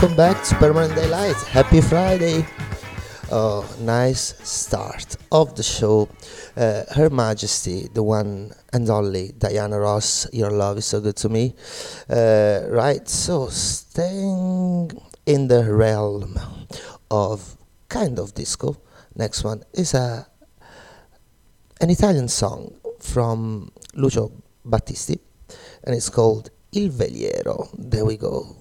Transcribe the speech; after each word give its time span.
welcome 0.00 0.16
back 0.16 0.42
to 0.42 0.54
Permanent 0.54 0.94
Daylight. 0.94 1.36
Happy 1.48 1.82
Friday! 1.82 2.46
Oh, 3.30 3.68
nice 3.80 4.34
start 4.48 5.18
of 5.30 5.54
the 5.56 5.62
show. 5.62 6.08
Uh, 6.56 6.84
Her 6.94 7.10
Majesty, 7.10 7.86
the 7.92 8.02
one 8.02 8.50
and 8.72 8.88
only 8.88 9.32
Diana 9.36 9.78
Ross, 9.78 10.26
Your 10.32 10.52
Love 10.52 10.78
is 10.78 10.86
So 10.86 11.02
Good 11.02 11.16
to 11.16 11.28
Me. 11.28 11.54
Uh, 12.08 12.60
right, 12.68 13.06
so 13.06 13.48
staying 13.48 14.90
in 15.26 15.48
the 15.48 15.70
realm 15.70 16.38
of 17.10 17.58
kind 17.90 18.18
of 18.18 18.32
disco, 18.32 18.78
next 19.14 19.44
one 19.44 19.64
is 19.74 19.92
a 19.92 20.26
an 21.82 21.90
Italian 21.90 22.28
song 22.28 22.74
from 23.00 23.70
Lucio 23.92 24.32
Battisti 24.66 25.18
and 25.84 25.94
it's 25.94 26.08
called 26.08 26.48
Il 26.72 26.88
Veliero. 26.88 27.68
There 27.76 28.06
we 28.06 28.16
go. 28.16 28.56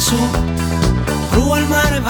su, 0.00 0.16
ruo 1.34 1.54
al 1.54 1.66
mare 1.68 2.00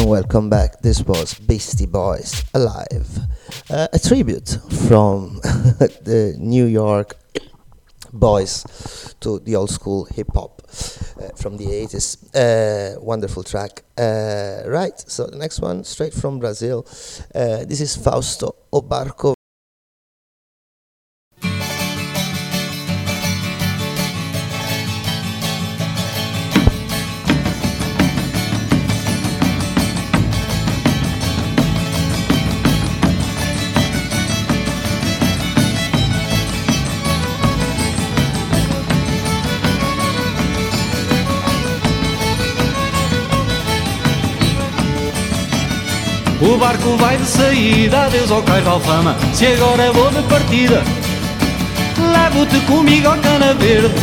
welcome 0.00 0.48
back. 0.48 0.80
This 0.80 1.02
was 1.02 1.34
Beastie 1.34 1.86
Boys 1.86 2.44
Alive, 2.54 3.18
uh, 3.70 3.88
a 3.92 3.98
tribute 3.98 4.58
from 4.88 5.38
the 5.42 6.34
New 6.38 6.64
York 6.64 7.16
boys 8.12 9.14
to 9.20 9.38
the 9.40 9.54
old 9.56 9.70
school 9.70 10.06
hip 10.06 10.28
hop 10.32 10.62
uh, 10.62 11.28
from 11.36 11.58
the 11.58 11.66
80s. 11.66 12.16
Uh, 12.34 13.00
wonderful 13.00 13.42
track. 13.42 13.82
Uh, 13.98 14.62
right, 14.66 14.98
so 14.98 15.26
the 15.26 15.36
next 15.36 15.60
one, 15.60 15.84
straight 15.84 16.14
from 16.14 16.38
Brazil. 16.38 16.86
Uh, 17.34 17.64
this 17.64 17.80
is 17.80 17.94
Fausto 17.94 18.54
O 18.72 18.80
Barco 18.80 19.34
ao 48.34 48.42
cais 48.42 48.62
de 48.62 48.70
alfama. 48.70 49.16
Se 49.32 49.46
agora 49.46 49.92
vou 49.92 50.10
de 50.10 50.22
partida 50.22 50.82
Levo-te 51.98 52.58
comigo 52.66 53.08
ao 53.08 53.18
cana 53.18 53.54
verde. 53.54 53.94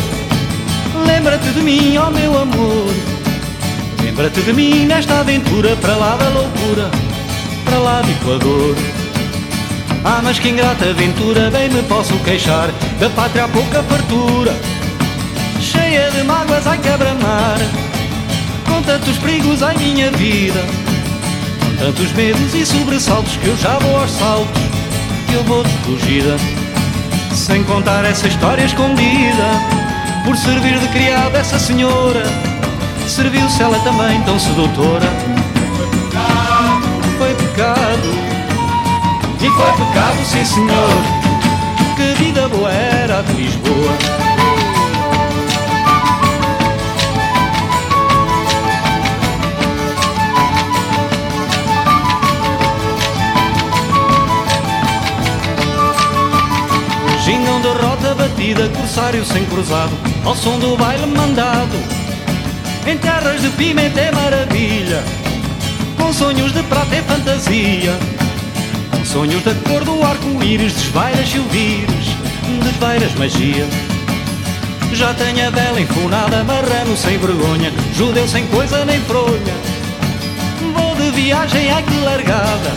Lembra-te 1.06 1.50
de 1.50 1.60
mim, 1.60 1.96
ó 1.96 2.08
oh 2.08 2.10
meu 2.10 2.38
amor. 2.38 2.94
Lembra-te 4.02 4.40
de 4.40 4.52
mim 4.52 4.86
nesta 4.86 5.20
aventura 5.20 5.76
Para 5.76 5.96
lá 5.96 6.16
da 6.16 6.28
loucura, 6.28 6.90
para 7.64 7.78
lá 7.78 8.00
do 8.02 8.10
Equador. 8.10 8.76
Ah, 10.04 10.20
mas 10.22 10.38
que 10.38 10.48
ingrata 10.48 10.88
aventura 10.88 11.50
Bem 11.50 11.68
me 11.68 11.82
posso 11.82 12.14
queixar. 12.20 12.70
Da 12.98 13.10
pátria 13.10 13.44
há 13.44 13.48
pouca 13.48 13.82
fartura 13.82 14.54
Cheia 15.60 16.10
de 16.10 16.22
mágoas, 16.22 16.66
ai 16.66 16.78
quebra-mar. 16.78 17.58
Com 18.66 18.82
tantos 18.82 19.18
perigos, 19.18 19.62
ai 19.62 19.76
minha 19.76 20.10
vida 20.12 20.89
Tantos 21.80 22.12
medos 22.12 22.54
e 22.54 22.66
sobressaltos 22.66 23.36
que 23.38 23.46
eu 23.46 23.56
já 23.56 23.78
vou 23.78 23.98
aos 23.98 24.10
saltos. 24.10 24.62
Que 25.26 25.34
eu 25.34 25.42
vou 25.44 25.64
de 25.64 25.72
fugida 25.78 26.36
Sem 27.34 27.64
contar 27.64 28.04
essa 28.04 28.28
história 28.28 28.64
escondida 28.64 29.48
Por 30.24 30.36
servir 30.36 30.78
de 30.78 30.88
criada 30.88 31.38
essa 31.38 31.58
senhora 31.58 32.22
Serviu-se 33.08 33.60
ela 33.62 33.78
também 33.80 34.22
tão 34.22 34.38
sedutora. 34.38 35.06
Foi 37.18 37.34
pecado 37.34 38.14
E 39.40 39.50
foi 39.50 39.86
pecado, 39.86 40.24
sim 40.24 40.44
senhor. 40.44 41.02
Que 41.96 42.22
vida 42.22 42.48
boa 42.48 42.70
era 42.70 43.22
de 43.22 43.32
Lisboa 43.32 44.19
batida, 58.40 58.68
corsário 58.70 59.24
sem 59.24 59.44
cruzado, 59.44 59.92
ao 60.24 60.34
som 60.34 60.58
do 60.58 60.74
baile 60.76 61.06
mandado. 61.06 61.76
Em 62.86 62.96
terras 62.96 63.42
de 63.42 63.50
pimenta 63.50 64.00
é 64.00 64.10
maravilha, 64.12 65.04
com 65.98 66.10
sonhos 66.12 66.52
de 66.52 66.62
prata 66.62 66.96
e 66.96 67.02
fantasia. 67.02 67.98
Com 68.90 69.04
sonhos 69.04 69.44
da 69.44 69.54
cor 69.68 69.84
do 69.84 70.02
arco-íris, 70.02 70.72
desvairas 70.72 71.28
silvires, 71.28 72.06
desvairas 72.64 73.14
magia. 73.16 73.68
Já 74.94 75.12
tenho 75.14 75.46
a 75.46 75.50
bela 75.50 75.80
enfunada, 75.80 76.42
marrano 76.42 76.96
sem 76.96 77.18
vergonha, 77.18 77.70
judeu 77.94 78.26
sem 78.26 78.46
coisa 78.46 78.84
nem 78.86 79.00
fronha. 79.02 79.54
Vou 80.74 80.96
de 80.96 81.10
viagem, 81.10 81.70
ai 81.70 81.82
que 81.82 81.96
largada, 82.00 82.72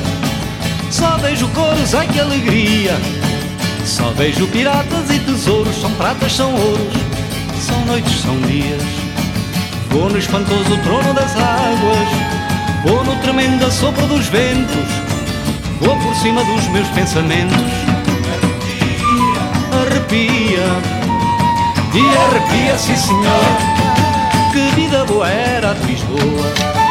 só 0.92 1.18
vejo 1.18 1.48
cores, 1.50 1.96
ai 1.96 2.08
que 2.08 2.20
alegria. 2.20 3.23
Só 3.86 4.12
vejo 4.12 4.48
piratas 4.48 5.10
e 5.10 5.20
tesouros, 5.20 5.76
são 5.80 5.92
pratas, 5.92 6.34
são 6.34 6.54
ouros, 6.54 6.94
são 7.60 7.86
noites, 7.86 8.22
são 8.22 8.40
dias. 8.42 8.82
Vou 9.90 10.10
no 10.10 10.18
espantoso 10.18 10.78
trono 10.84 11.14
das 11.14 11.36
águas, 11.36 12.08
vou 12.86 13.04
no 13.04 13.16
tremendo 13.18 13.70
sopro 13.72 14.08
dos 14.08 14.28
ventos, 14.28 14.88
vou 15.80 15.96
por 15.98 16.16
cima 16.16 16.44
dos 16.44 16.68
meus 16.70 16.88
pensamentos. 16.90 17.58
Arrepia, 19.82 20.66
e 21.94 22.18
arrepia, 22.18 22.78
sim 22.78 22.96
senhor, 22.96 23.58
que 24.52 24.76
vida 24.76 25.06
boa 25.06 25.28
era 25.28 25.72
a 25.72 25.74
Lisboa. 25.74 26.83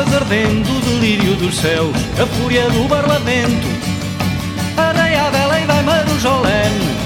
Águas 0.00 0.14
ardendo, 0.14 0.70
o 0.70 0.80
delírio 0.80 1.34
dos 1.36 1.56
céus, 1.56 1.94
a 2.20 2.26
fúria 2.26 2.68
do 2.70 2.88
barlamento. 2.88 3.68
Areia 4.76 5.24
a 5.24 5.30
vela 5.30 5.60
e 5.60 5.66
vai 5.66 5.82
marujolene, 5.82 6.96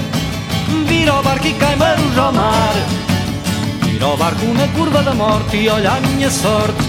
vira 0.87 1.11
ao 1.11 1.23
barco 1.23 1.47
e 1.47 1.53
cai 1.53 1.75
marujo 1.75 2.21
ao 2.21 2.31
mar. 2.31 2.73
Vira 3.83 4.05
ao 4.05 4.17
barco 4.17 4.45
na 4.45 4.67
curva 4.69 5.03
da 5.03 5.13
morte 5.13 5.57
e 5.57 5.69
olha 5.69 5.91
a 5.91 5.99
minha 5.99 6.29
sorte, 6.29 6.83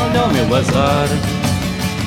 olha 0.00 0.24
o 0.24 0.32
meu 0.32 0.56
azar. 0.56 1.08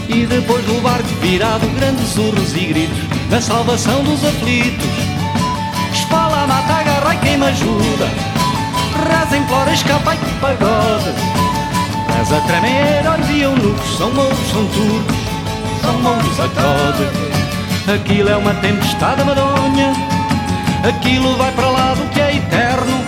E 0.07 0.25
depois 0.25 0.65
do 0.65 0.81
barco 0.81 1.07
virado, 1.21 1.67
grandes 1.75 2.17
urros 2.17 2.55
e 2.55 2.65
gritos, 2.65 2.97
na 3.29 3.39
salvação 3.39 4.03
dos 4.03 4.23
aflitos. 4.25 4.89
Espala, 5.93 6.47
mata, 6.47 6.73
agarra 6.73 7.13
e 7.13 7.17
quem 7.19 7.37
me 7.37 7.45
ajuda, 7.45 8.09
reza 9.07 9.37
implora, 9.37 9.71
escapa 9.71 10.15
e 10.15 10.17
pagode. 10.39 11.38
Mas 12.19 12.34
a 12.34 12.41
tremer, 12.41 13.08
olhos 13.08 13.29
e 13.29 13.41
eunucos, 13.43 13.97
são 13.97 14.12
mouros, 14.12 14.38
são 14.51 14.65
turcos, 14.67 15.15
são 15.82 15.93
mouros 16.01 16.39
a 16.41 16.49
code. 16.49 17.95
Aquilo 17.95 18.27
é 18.29 18.36
uma 18.36 18.53
tempestade 18.55 19.23
madonha, 19.23 19.93
aquilo 20.86 21.38
vai 21.38 21.49
para 21.53 21.69
lá 21.69 21.93
do 21.93 22.10
que 22.10 22.19
é 22.19 22.36
eterno. 22.36 23.05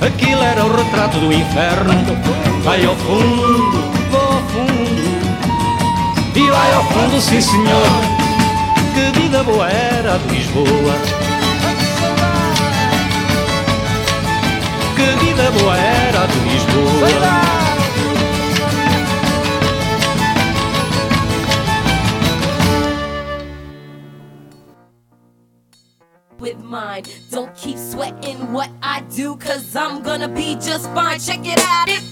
Aquilo 0.00 0.42
era 0.42 0.64
o 0.64 0.74
retrato 0.74 1.18
do 1.18 1.30
inferno. 1.30 1.92
Vai 2.64 2.82
ao 2.86 2.96
fundo, 2.96 3.92
vou 4.10 4.22
ao 4.22 4.42
fundo. 4.48 5.00
E 6.34 6.50
vai 6.50 6.74
ao 6.74 6.84
fundo, 6.84 7.20
sim 7.20 7.42
senhor. 7.42 7.90
Que 8.94 9.20
vida 9.20 9.42
boa 9.42 9.68
era 9.68 10.16
de 10.16 10.34
Lisboa. 10.34 10.94
que 14.96 15.24
vida 15.24 15.50
boa 15.50 15.76
era 15.76 16.26
de 16.26 16.38
Lisboa. 16.48 17.59
Don't 27.30 27.54
keep 27.54 27.78
sweating 27.78 28.52
what 28.52 28.70
I 28.82 29.02
do, 29.14 29.36
cause 29.36 29.74
I'm 29.76 30.02
gonna 30.02 30.28
be 30.28 30.54
just 30.56 30.86
fine. 30.92 31.18
Check 31.18 31.40
it 31.44 31.58
out 31.58 31.88
if 31.88 32.09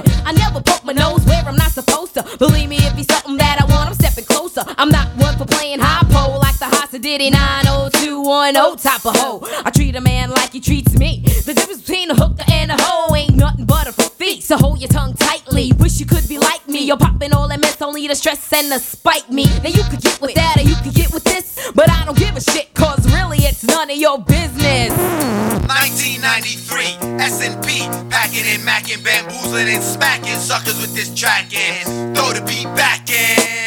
I 0.00 0.32
never 0.32 0.62
poke 0.62 0.84
my 0.84 0.92
nose 0.92 1.24
where 1.26 1.42
I'm 1.44 1.56
not 1.56 1.72
supposed 1.72 2.14
to. 2.14 2.22
Believe 2.38 2.68
me, 2.68 2.76
if 2.76 2.94
he's 2.94 3.06
something 3.06 3.36
that 3.36 3.60
I 3.60 3.64
want, 3.66 3.88
I'm 3.90 3.94
stepping 3.94 4.24
closer. 4.24 4.62
I'm 4.78 4.88
not 4.88 5.08
one 5.16 5.36
for 5.36 5.44
playing 5.44 5.80
high 5.80 6.06
pole 6.08 6.38
like 6.38 6.58
the 6.58 6.66
Hasa 6.66 7.00
Diddy 7.00 7.30
90210 7.30 8.76
type 8.78 9.04
of 9.04 9.16
hoe. 9.16 9.40
I 9.64 9.70
treat 9.70 9.94
a 9.96 10.00
man 10.00 10.30
like 10.30 10.52
he 10.52 10.60
treats 10.60 10.96
me. 10.98 11.20
The 11.20 11.52
difference 11.54 11.82
between 11.82 12.10
a 12.10 12.14
hooker 12.14 12.44
and 12.50 12.70
a 12.70 12.76
hoe 12.80 13.14
ain't 13.14 13.36
nothing 13.36 13.66
but 13.66 13.86
a 13.88 13.92
feet. 13.92 14.42
So 14.42 14.56
hold 14.56 14.80
your 14.80 14.88
tongue 14.88 15.14
tightly. 15.14 15.72
Wish 15.78 16.00
you 16.00 16.06
could 16.06 16.28
be 16.28 16.38
like 16.38 16.66
me. 16.68 16.84
You're 16.84 16.96
popping 16.96 17.32
all 17.34 17.48
that 17.48 17.60
mess, 17.60 17.80
only 17.82 18.08
to 18.08 18.14
stress 18.14 18.52
and 18.52 18.72
to 18.72 18.78
spite 18.78 19.30
me. 19.30 19.44
Now 19.62 19.68
you 19.68 19.82
could 19.90 20.00
get 20.00 20.20
with 20.20 20.34
that 20.34 20.56
or 20.58 20.62
you 20.62 20.76
could 20.76 20.94
get 20.94 21.12
with 21.12 21.24
this. 21.24 21.70
But 21.74 21.90
I 21.90 22.04
don't 22.04 22.16
give 22.16 22.36
a 22.36 22.40
shit, 22.40 22.72
cause 22.74 23.04
really 23.12 23.38
it's 23.38 23.64
none 23.64 23.90
of 23.90 23.96
your 23.96 24.18
business. 24.18 25.51
1993, 25.68 27.20
S&P, 27.20 27.86
packing 28.10 28.46
and 28.46 28.62
macking, 28.62 29.02
bamboozling 29.04 29.68
and 29.68 29.82
smacking 29.82 30.36
suckers 30.36 30.80
with 30.80 30.94
this 30.94 31.14
track 31.14 31.54
and 31.54 32.16
throw 32.16 32.32
the 32.32 32.42
beat 32.46 32.66
back 32.74 33.08
in. 33.10 33.61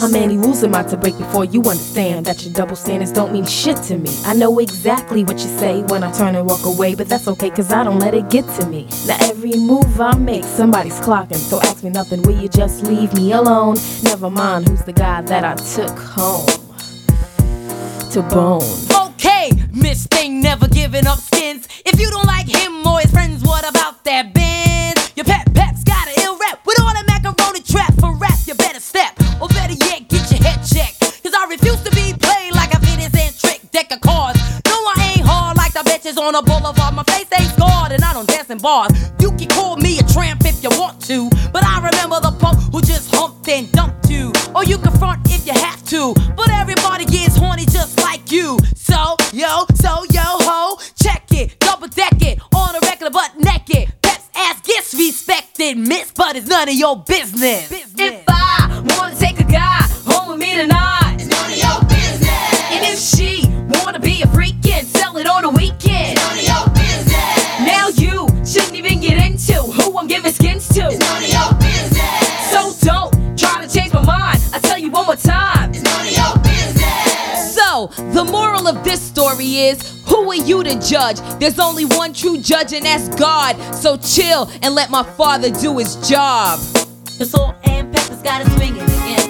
How 0.00 0.06
many 0.06 0.36
rules 0.36 0.62
am 0.62 0.76
I 0.76 0.84
to 0.84 0.96
break 0.96 1.18
before 1.18 1.44
you 1.44 1.60
understand 1.62 2.24
that 2.26 2.44
your 2.44 2.54
double 2.54 2.76
standards 2.76 3.10
don't 3.10 3.32
mean 3.32 3.44
shit 3.44 3.76
to 3.88 3.98
me? 3.98 4.10
I 4.24 4.32
know 4.32 4.60
exactly 4.60 5.24
what 5.24 5.38
you 5.40 5.48
say 5.58 5.82
when 5.82 6.04
I 6.04 6.12
turn 6.12 6.36
and 6.36 6.48
walk 6.48 6.64
away, 6.64 6.94
but 6.94 7.08
that's 7.08 7.26
okay 7.26 7.50
cause 7.50 7.72
I 7.72 7.82
don't 7.82 7.98
let 7.98 8.14
it 8.14 8.30
get 8.30 8.46
to 8.60 8.66
me. 8.68 8.86
Now 9.08 9.16
every 9.22 9.56
move 9.56 10.00
I 10.00 10.16
make, 10.16 10.44
somebody's 10.44 11.00
clocking, 11.00 11.34
so 11.34 11.60
ask 11.62 11.82
me 11.82 11.90
nothing, 11.90 12.22
will 12.22 12.40
you 12.40 12.48
just 12.48 12.84
leave 12.84 13.12
me 13.14 13.32
alone? 13.32 13.76
Never 14.04 14.30
mind 14.30 14.68
who's 14.68 14.82
the 14.82 14.92
guy 14.92 15.20
that 15.22 15.44
I 15.44 15.54
took 15.54 15.98
home 15.98 16.46
to 18.12 18.22
bone. 18.22 18.62
Okay, 19.10 19.50
Miss 19.72 20.06
Thing 20.06 20.40
never 20.40 20.68
giving 20.68 21.08
up 21.08 21.18
skins. 21.18 21.66
If 21.84 21.98
you 22.00 22.08
don't 22.10 22.26
like 22.26 22.46
him 22.46 22.86
or 22.86 23.00
his 23.00 23.10
friends, 23.10 23.42
what 23.42 23.68
about 23.68 23.87
on 36.18 36.34
a 36.34 36.42
boulevard. 36.42 36.94
My 36.94 37.04
face 37.04 37.28
ain't 37.32 37.50
scarred 37.52 37.92
and 37.92 38.02
I 38.02 38.12
don't 38.12 38.28
dance 38.28 38.50
in 38.50 38.58
bars. 38.58 38.92
You 39.20 39.30
can 39.32 39.48
call 39.48 39.76
me 39.76 39.98
a 39.98 40.02
tramp 40.02 40.44
if 40.44 40.62
you 40.62 40.70
want 40.70 41.00
to, 41.06 41.30
but 41.52 41.64
I 41.64 41.76
remember 41.78 42.20
the 42.20 42.32
punk 42.38 42.58
who 42.72 42.80
just 42.80 43.14
humped 43.14 43.48
and 43.48 43.70
dumped 43.72 44.10
you. 44.10 44.32
Or 44.54 44.64
you 44.64 44.78
can 44.78 44.92
front 44.98 45.20
if 45.30 45.46
you 45.46 45.52
have 45.52 45.84
to, 45.86 46.14
but 46.36 46.50
everybody 46.50 47.04
gets 47.04 47.36
horny 47.36 47.64
just 47.64 48.00
like 48.00 48.30
you. 48.32 48.58
So, 48.74 49.16
yo, 49.32 49.64
so, 49.74 50.04
yo, 50.10 50.26
ho, 50.48 50.78
check 51.00 51.24
it, 51.32 51.58
double 51.60 51.88
deck 51.88 52.20
it, 52.22 52.40
on 52.54 52.74
a 52.74 52.80
regular 52.80 53.10
butt 53.10 53.32
naked. 53.38 53.92
Peps 54.02 54.28
ass 54.34 54.60
gets 54.62 54.94
respected, 54.94 55.78
miss, 55.78 56.10
but 56.12 56.36
it's 56.36 56.46
none 56.48 56.68
of 56.68 56.74
your 56.74 56.96
business. 57.04 57.70
If 57.70 58.24
I 58.28 58.82
wanna 58.98 59.14
take 59.14 59.40
a 59.40 59.44
guy 59.44 59.82
home 60.06 60.30
with 60.30 60.38
me 60.40 60.56
tonight, 60.56 61.07
the 78.18 78.24
moral 78.24 78.66
of 78.66 78.82
this 78.82 79.00
story 79.00 79.58
is. 79.68 80.02
Who 80.08 80.28
are 80.32 80.34
you 80.34 80.64
to 80.64 80.74
judge? 80.80 81.20
There's 81.38 81.60
only 81.60 81.84
one 81.84 82.12
true 82.12 82.36
judge, 82.38 82.72
and 82.72 82.84
that's 82.84 83.08
God. 83.10 83.54
So 83.72 83.96
chill 83.96 84.50
and 84.60 84.74
let 84.74 84.90
my 84.90 85.04
father 85.04 85.50
do 85.50 85.78
his 85.78 85.94
job. 86.08 86.58
The 87.18 87.24
salt 87.24 87.54
and 87.62 87.94
got 88.24 88.42
it 88.42 88.48
swinging 88.56 88.82
again. 88.82 89.27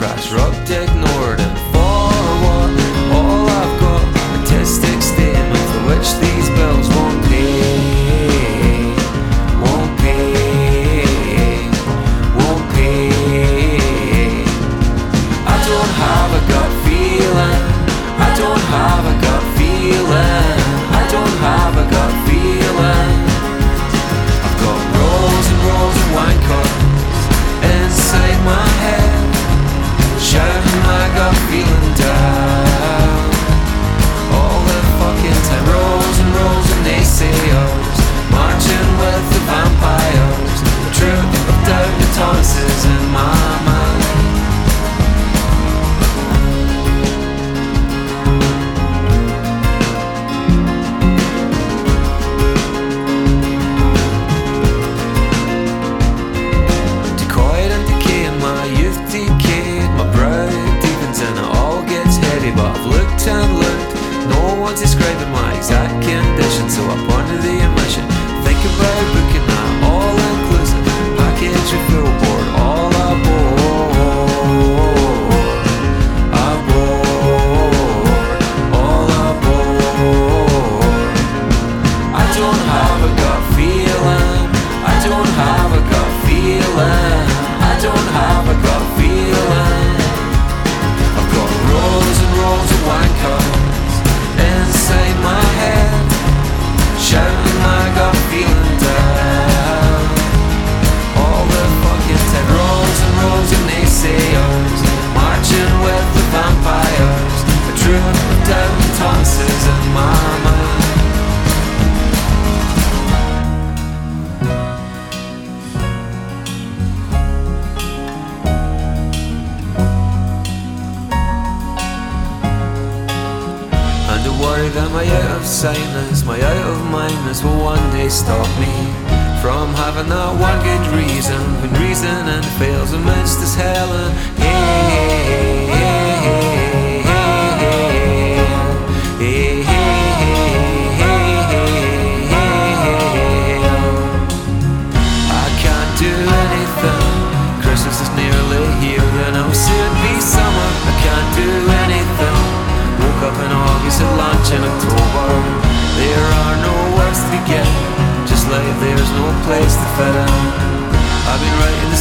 Has 0.00 0.49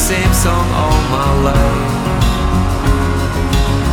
same 0.09 0.33
song 0.33 0.65
all 0.73 1.01
my 1.13 1.31
life. 1.53 1.93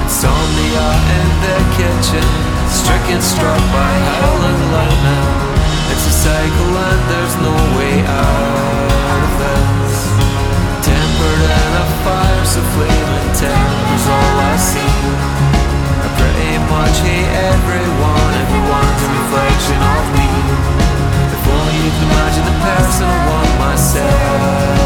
Insomnia 0.09 0.89
in 1.13 1.29
the 1.45 1.57
kitchen, 1.77 2.29
stricken 2.73 3.21
struck 3.21 3.61
by 3.77 3.93
howling 4.09 4.63
lightning. 4.73 5.29
It's 5.93 6.09
a 6.09 6.15
cycle 6.25 6.73
and 6.89 7.01
there's 7.13 7.37
no 7.45 7.53
way 7.77 8.01
out 8.01 9.21
of 9.29 9.29
this. 9.45 9.95
Tempered 10.89 11.43
in 11.53 11.73
a 11.85 11.87
fire 12.01 12.45
so 12.49 12.65
flaming 12.73 13.31
timbers 13.37 14.07
all 14.17 14.37
I 14.41 14.57
see. 14.57 14.97
I 16.01 16.09
pretty 16.17 16.55
much 16.73 16.97
hate 17.05 17.29
everyone, 17.53 18.33
everyone's 18.41 19.01
a 19.05 19.09
reflection 19.21 19.81
of 19.85 20.05
me. 20.17 20.31
If 21.37 21.43
only 21.45 21.77
you 21.77 21.91
could 21.93 22.09
imagine 22.09 22.45
the 22.49 22.57
person 22.65 23.05
I 23.05 23.19
want 23.29 23.53
myself 23.69 24.86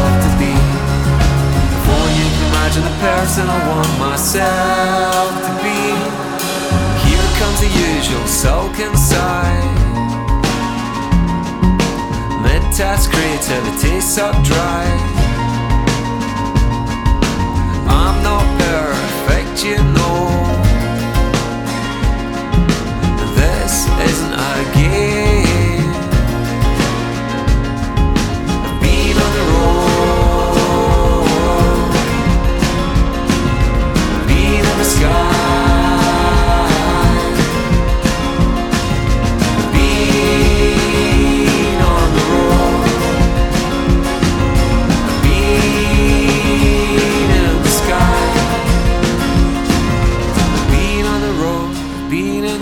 imagine 2.61 2.83
the 2.83 2.97
person 2.99 3.49
I 3.49 3.59
want 3.69 3.91
myself 3.97 5.31
to 5.47 5.53
be. 5.65 5.81
Here 7.05 7.29
comes 7.39 7.59
the 7.59 7.71
usual 7.89 8.27
sulking 8.27 8.95
sigh. 8.95 9.65
Mid-task 12.43 13.09
creativity 13.11 13.99
sucked 13.99 14.45
dry. 14.45 14.85
I'm 17.89 18.21
not 18.21 18.45
perfect, 18.59 19.65
you 19.65 19.77
know. 19.97 20.29
This 23.35 23.87
isn't 24.09 24.33
a 24.33 24.55
game. 24.75 25.50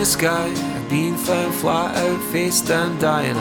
Sky, 0.10 0.50
been 0.90 1.16
found 1.16 1.54
flat 1.56 1.96
out, 1.96 2.22
face 2.32 2.62
down, 2.62 3.00
dying 3.00 3.38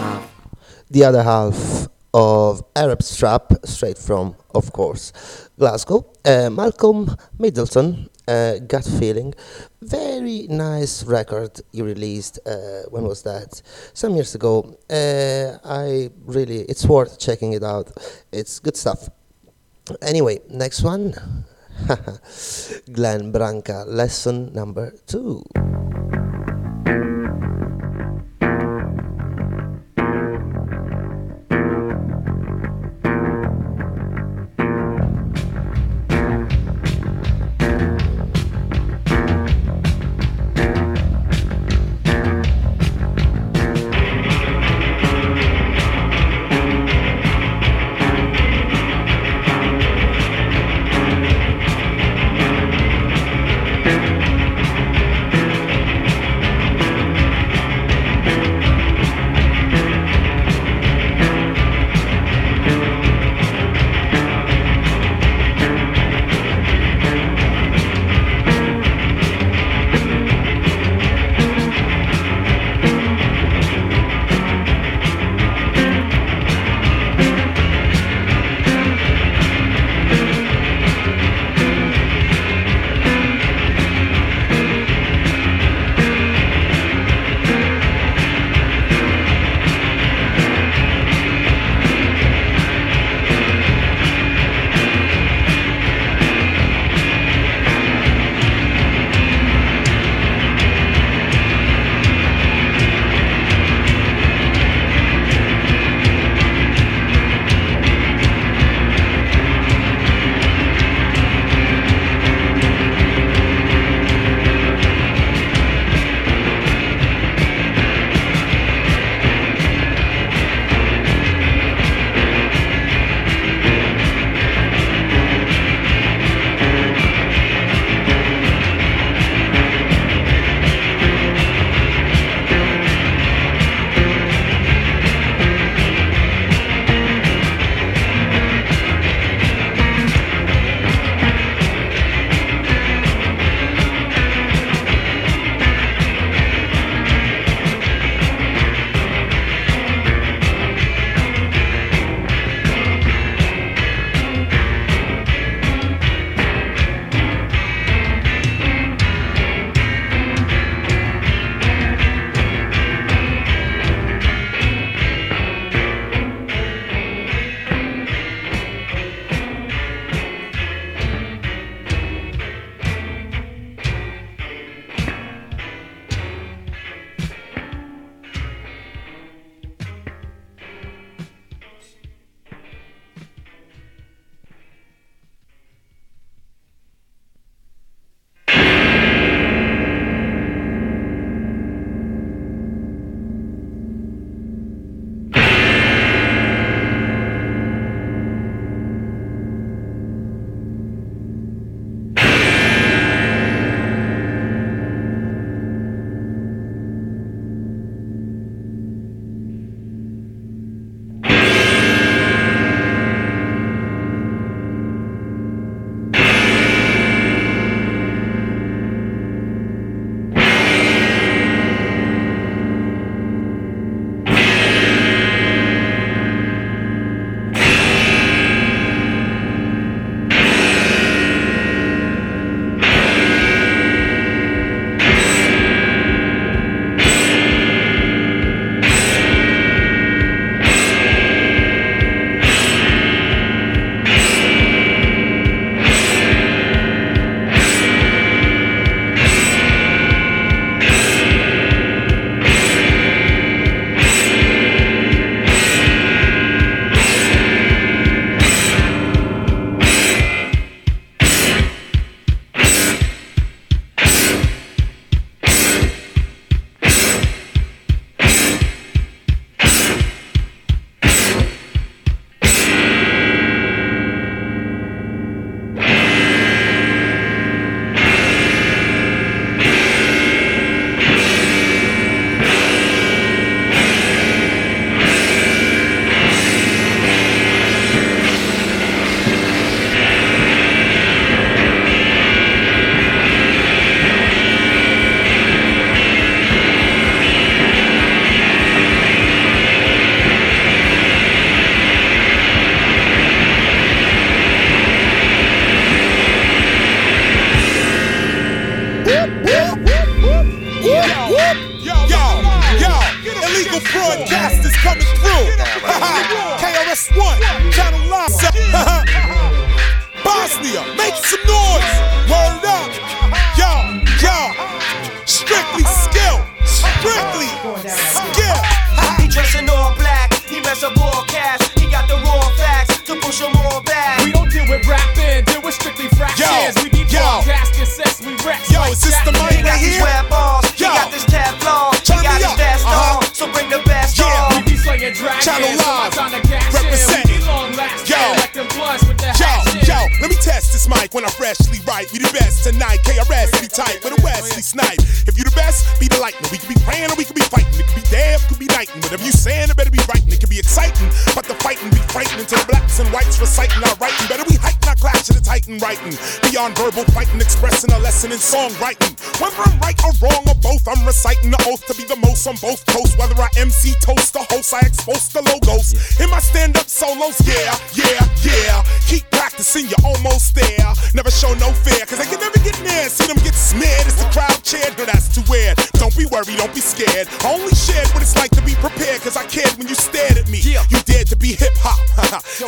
the 0.90 1.04
other 1.04 1.22
half 1.22 1.88
of 2.14 2.62
Arab 2.74 3.02
Strap, 3.02 3.52
straight 3.64 3.98
from, 3.98 4.34
of 4.54 4.72
course, 4.72 5.12
Glasgow. 5.58 6.10
Uh, 6.24 6.50
Malcolm 6.50 7.14
Middleton, 7.38 8.08
uh, 8.26 8.58
Gut 8.66 8.84
Feeling. 8.84 9.34
Very 9.82 10.46
nice 10.48 11.04
record 11.04 11.60
you 11.72 11.84
released. 11.84 12.38
Uh, 12.46 12.82
when 12.90 13.04
was 13.04 13.22
that? 13.22 13.60
Some 13.92 14.14
years 14.14 14.34
ago. 14.34 14.76
Uh, 14.90 15.58
I 15.64 16.10
really, 16.24 16.62
it's 16.62 16.86
worth 16.86 17.18
checking 17.18 17.52
it 17.52 17.62
out. 17.62 17.90
It's 18.32 18.58
good 18.58 18.76
stuff. 18.76 19.08
Anyway, 20.02 20.40
next 20.48 20.82
one. 20.82 21.14
Glenn 22.92 23.30
Branca, 23.30 23.84
lesson 23.86 24.52
number 24.52 24.92
two. 25.06 25.44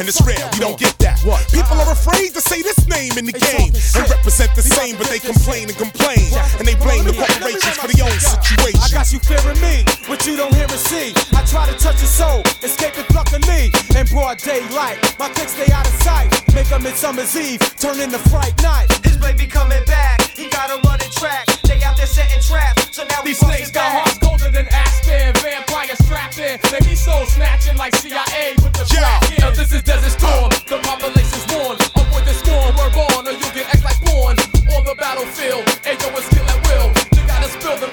And 0.01 0.09
it's 0.09 0.20
rare, 0.24 0.40
we 0.57 0.59
don't 0.59 0.80
get 0.80 0.96
that. 0.98 1.20
People 1.53 1.76
are 1.76 1.92
afraid 1.92 2.32
to 2.32 2.40
say 2.40 2.62
this 2.62 2.88
name 2.88 3.12
in 3.20 3.28
the 3.28 3.36
game 3.36 3.68
and 3.68 4.05
represent 4.09 4.55
the 4.57 4.64
same, 4.64 4.96
but 4.96 5.07
they 5.12 5.20
complain 5.20 5.68
and 5.68 5.76
complain. 5.76 6.32
And 6.59 6.64
they 6.64 6.74
blame 6.74 7.05
the 7.05 7.12
corporations 7.12 7.76
for 7.76 7.86
their 7.92 8.09
own 8.09 8.18
situation. 8.18 8.80
I 8.80 8.88
got 8.88 9.12
you 9.12 9.20
fearing 9.20 9.61
me, 9.61 9.84
what 10.09 10.24
you 10.26 10.36
don't 10.40 10.55
hear 10.57 10.64
and 10.64 10.82
see. 10.88 11.12
I 11.36 11.44
try 11.44 11.68
to 11.68 11.76
touch 11.76 12.01
your 12.01 12.09
soul, 12.09 12.40
escaping 12.64 13.05
luckily 13.12 13.30
in 13.36 13.44
me, 13.46 13.62
and 13.94 14.09
broad 14.09 14.38
daylight. 14.38 14.98
My 15.18 15.28
clicks 15.28 15.53
stay 15.53 15.70
out 15.72 15.86
of 15.86 15.94
sight, 16.03 16.32
make 16.55 16.70
a 16.72 16.78
midsummer's 16.78 17.36
eve 17.36 17.61
turn 17.76 18.01
into 18.01 18.18
fright 18.32 18.57
night. 18.62 18.88
His 19.05 19.16
baby 19.16 19.46
coming 19.46 19.84
back. 19.84 20.20
He 20.32 20.48
got 20.48 20.70
a 20.70 20.80
running 20.88 21.11
track. 21.12 21.46
They 21.64 21.79
out 22.01 22.07
there 22.07 22.07
setting 22.07 22.42
traps. 22.42 22.96
So 22.96 23.05
now 23.05 23.20
we 23.22 23.30
These 23.30 23.38
snakes 23.40 23.70
got 23.70 23.84
back. 23.84 24.05
hearts 24.05 24.18
colder 24.18 24.51
than 24.51 24.66
Aspen. 24.68 25.32
Vampire 25.42 25.96
strapped 26.03 26.38
in. 26.38 26.59
They 26.70 26.80
be 26.88 26.94
soul 26.96 27.26
snatching 27.26 27.76
like 27.76 27.94
CIA 27.96 28.55
with 28.62 28.72
the 28.72 28.86
Yeah. 28.94 29.18
crack 29.18 29.30
in. 29.32 29.40
Now 29.44 29.51
this 29.51 29.72
is 29.72 29.82
Desert 29.82 30.12
Storm. 30.18 30.51
The 30.66 30.78
population's 30.82 31.46
warned. 31.53 31.80
Avoid 31.96 32.24
the 32.26 32.34
scorn. 32.34 32.74
We're 32.76 32.90
born 32.90 33.28
or 33.28 33.32
you'll 33.32 33.55
get 33.55 33.68
X 33.74 33.84
like 33.84 34.01
porn. 34.05 34.36
On 34.76 34.84
the 34.84 34.94
battlefield. 34.94 35.64
Ayo 35.84 36.09
is 36.18 36.26
kill 36.32 36.46
at 36.48 36.61
will. 36.68 36.88
You 37.16 37.22
gotta 37.26 37.48
spill 37.48 37.76
the 37.76 37.88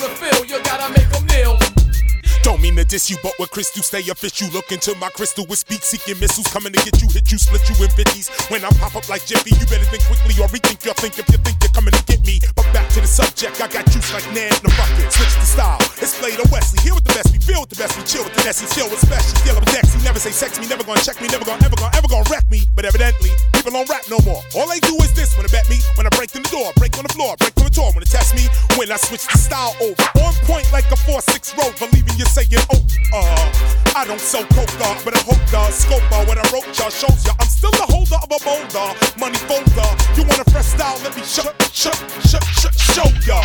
mean 2.72 2.84
to 2.84 2.86
diss 2.86 3.10
you, 3.10 3.18
but 3.24 3.32
with 3.40 3.52
crystal 3.52 3.84
stay 3.84 4.04
official. 4.10 4.50
Look 4.52 4.72
into 4.72 4.96
my 5.00 5.10
crystal 5.10 5.46
with 5.48 5.60
speak, 5.60 5.84
seeking 5.84 6.20
missiles 6.20 6.48
coming 6.52 6.74
to 6.74 6.80
get 6.84 7.00
you, 7.02 7.08
hit 7.08 7.32
you, 7.32 7.38
split 7.38 7.64
you 7.70 7.76
in 7.80 7.92
50s. 7.92 8.28
When 8.52 8.64
I 8.64 8.70
pop 8.76 8.96
up 8.96 9.08
like 9.08 9.24
Jiffy, 9.26 9.56
you 9.56 9.66
better 9.72 9.88
think 9.88 10.04
quickly 10.04 10.36
or 10.44 10.48
rethink 10.52 10.84
your 10.84 10.94
think 11.00 11.16
if 11.16 11.28
you 11.32 11.40
think 11.40 11.56
you're 11.64 11.72
coming 11.72 11.96
to 11.96 12.04
get 12.04 12.26
me. 12.28 12.40
But 12.56 12.68
back 12.76 12.90
to 12.96 13.02
the 13.02 13.08
subject, 13.08 13.62
I 13.62 13.68
got 13.68 13.88
juice 13.88 14.12
like 14.12 14.28
Nan 14.36 14.52
in 14.52 14.66
a 14.68 14.74
bucket. 14.76 15.08
Switch 15.12 15.36
the 15.40 15.48
style, 15.48 15.80
it's 16.02 16.18
played 16.20 16.40
on 16.40 16.48
Wesley. 16.52 16.84
Here 16.84 16.96
with 16.96 17.08
the 17.08 17.16
best, 17.16 17.32
we 17.32 17.40
feel 17.40 17.64
with 17.64 17.72
the 17.72 17.80
best, 17.80 17.96
we 17.96 18.04
chill 18.04 18.24
with 18.24 18.36
the 18.36 18.44
Nessie, 18.44 18.68
chill 18.76 18.90
with 18.92 19.00
special. 19.00 19.32
Deal 19.48 19.56
with 19.56 19.72
Dex, 19.72 19.94
he 19.94 20.04
never 20.04 20.20
say 20.20 20.32
sex 20.32 20.60
me, 20.60 20.68
never 20.68 20.84
gonna 20.84 21.02
check 21.02 21.22
me, 21.22 21.28
never 21.32 21.46
gonna, 21.46 21.64
ever 21.64 21.78
gonna, 21.78 21.96
ever 21.96 22.08
gonna 22.08 22.28
wreck 22.28 22.50
me. 22.52 22.68
But 22.76 22.84
evidently, 22.84 23.32
people 23.56 23.72
don't 23.72 23.88
rap 23.88 24.04
no 24.12 24.20
more. 24.28 24.44
All 24.58 24.68
they 24.68 24.82
do 24.84 24.98
is 25.06 25.14
this 25.14 25.38
when 25.38 25.48
they 25.48 25.54
bet 25.54 25.70
me, 25.70 25.80
when 25.96 26.06
I 26.06 26.12
break 26.18 26.34
in 26.36 26.44
the 26.44 26.52
door, 26.52 26.74
break 26.76 26.98
on 26.98 27.06
the 27.08 27.14
floor, 27.14 27.38
break 27.40 27.56
on 27.62 27.70
the 27.70 27.76
door, 27.76 27.94
when 27.94 28.04
they 28.04 28.12
test 28.12 28.36
me, 28.36 28.50
when 28.76 28.92
I 28.92 28.98
switch 28.98 29.24
the 29.24 29.38
style 29.38 29.76
over. 29.80 30.04
On 30.26 30.34
point 30.50 30.68
like 30.74 30.90
a 30.92 31.00
4-6 31.08 31.56
road, 31.56 31.74
believing 31.80 32.18
you're 32.18 32.28
saying, 32.28 32.50
oh, 32.72 32.82
uh, 33.14 33.68
I 33.96 34.06
don't 34.06 34.20
sell 34.20 34.44
coke, 34.54 34.72
dog, 34.80 34.98
but 35.04 35.16
I 35.16 35.22
hope 35.26 35.42
the 35.50 35.72
scope 35.72 36.04
uh, 36.12 36.26
what 36.26 36.38
I 36.38 36.46
wrote 36.54 36.68
y'all 36.78 36.90
shows 36.90 37.26
ya. 37.26 37.34
I'm 37.40 37.48
still 37.48 37.72
the 37.72 37.88
holder 37.90 38.18
of 38.22 38.30
a 38.30 38.40
boulder, 38.44 38.94
money 39.18 39.38
folder. 39.50 39.90
You 40.16 40.24
want 40.28 40.40
a 40.40 40.52
fresh 40.52 40.66
style? 40.66 41.00
Let 41.04 41.16
me 41.16 41.24
show, 41.24 41.50
show, 41.72 41.92
show, 42.22 42.40
show, 42.62 42.72
show 42.72 43.10
ya. 43.26 43.42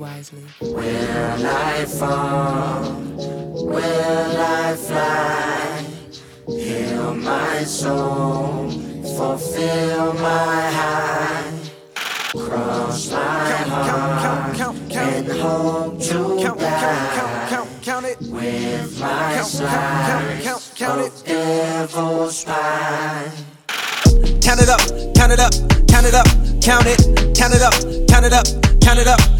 Wisely. 0.00 0.42
Will 0.62 1.46
I 1.46 1.84
fall? 1.84 2.94
Will 3.52 4.36
I 4.40 4.74
fly? 4.74 5.84
Heal 6.48 7.14
my 7.14 7.62
soul, 7.64 8.70
fulfill 9.16 10.14
my 10.14 10.70
high. 10.78 11.52
Cross 12.32 13.10
my 13.10 13.18
heart 13.18 14.60
and 14.96 15.28
hope 15.32 16.00
to 16.00 16.54
die 16.58 17.66
Count 17.82 18.06
it, 18.06 18.18
with 18.20 19.00
my 19.00 19.34
count, 19.34 19.46
slice 19.46 20.44
count, 20.44 20.72
count 20.76 21.00
it. 21.00 21.06
of 21.06 21.24
devil's 21.24 22.44
pie. 22.44 23.30
Count 24.40 24.60
it 24.60 24.68
up, 24.68 24.80
count 25.14 25.32
it 25.32 25.40
up, 25.40 25.52
count 25.88 26.06
it 26.06 26.14
up, 26.14 26.26
count 26.60 26.86
it, 26.86 27.36
count 27.36 27.54
it 27.54 27.62
up, 27.62 27.74
count 28.08 28.24
it 28.24 28.32
up, 28.32 28.46
count 28.82 28.98
it 28.98 29.06
up, 29.06 29.39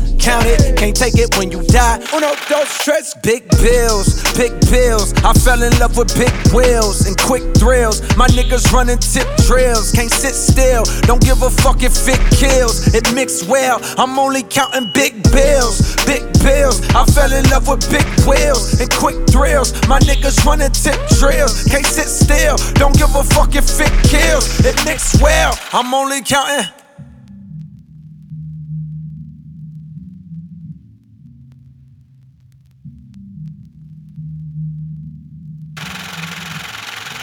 count 0.21 0.45
it. 0.45 0.77
Can't 0.77 0.95
take 0.95 1.17
it 1.17 1.35
when 1.37 1.51
you 1.51 1.61
die. 1.63 1.97
Uno, 2.13 2.31
dos, 2.47 2.69
tres. 2.85 3.13
Big 3.23 3.49
bills, 3.57 4.21
big 4.37 4.53
bills. 4.69 5.13
I 5.25 5.33
fell 5.33 5.61
in 5.61 5.73
love 5.79 5.97
with 5.97 6.13
big 6.15 6.31
wheels 6.53 7.07
and 7.07 7.17
quick 7.17 7.43
thrills. 7.57 8.01
My 8.15 8.27
niggas 8.27 8.71
running 8.71 8.99
tip 8.99 9.27
drills, 9.47 9.91
can't 9.91 10.11
sit 10.11 10.33
still. 10.33 10.85
Don't 11.09 11.21
give 11.21 11.41
a 11.41 11.49
fuck 11.49 11.83
if 11.83 12.07
it 12.07 12.21
kills. 12.37 12.93
It 12.93 13.13
mix 13.13 13.43
well. 13.43 13.81
I'm 13.97 14.17
only 14.17 14.43
counting 14.43 14.89
big 14.93 15.23
bills, 15.31 15.95
big 16.05 16.21
bills. 16.43 16.81
I 16.93 17.05
fell 17.05 17.33
in 17.33 17.49
love 17.49 17.67
with 17.67 17.89
big 17.89 18.05
wheels 18.25 18.79
and 18.79 18.89
quick 18.91 19.17
thrills. 19.27 19.73
My 19.87 19.99
niggas 19.99 20.45
running 20.45 20.71
tip 20.71 20.99
drills, 21.19 21.65
can't 21.65 21.85
sit 21.85 22.07
still. 22.07 22.57
Don't 22.75 22.95
give 22.97 23.13
a 23.15 23.23
fuck 23.23 23.55
if 23.55 23.67
it 23.79 23.93
kills. 24.07 24.45
It 24.65 24.77
mix 24.85 25.19
well. 25.21 25.57
I'm 25.73 25.93
only 25.93 26.21
counting. 26.21 26.80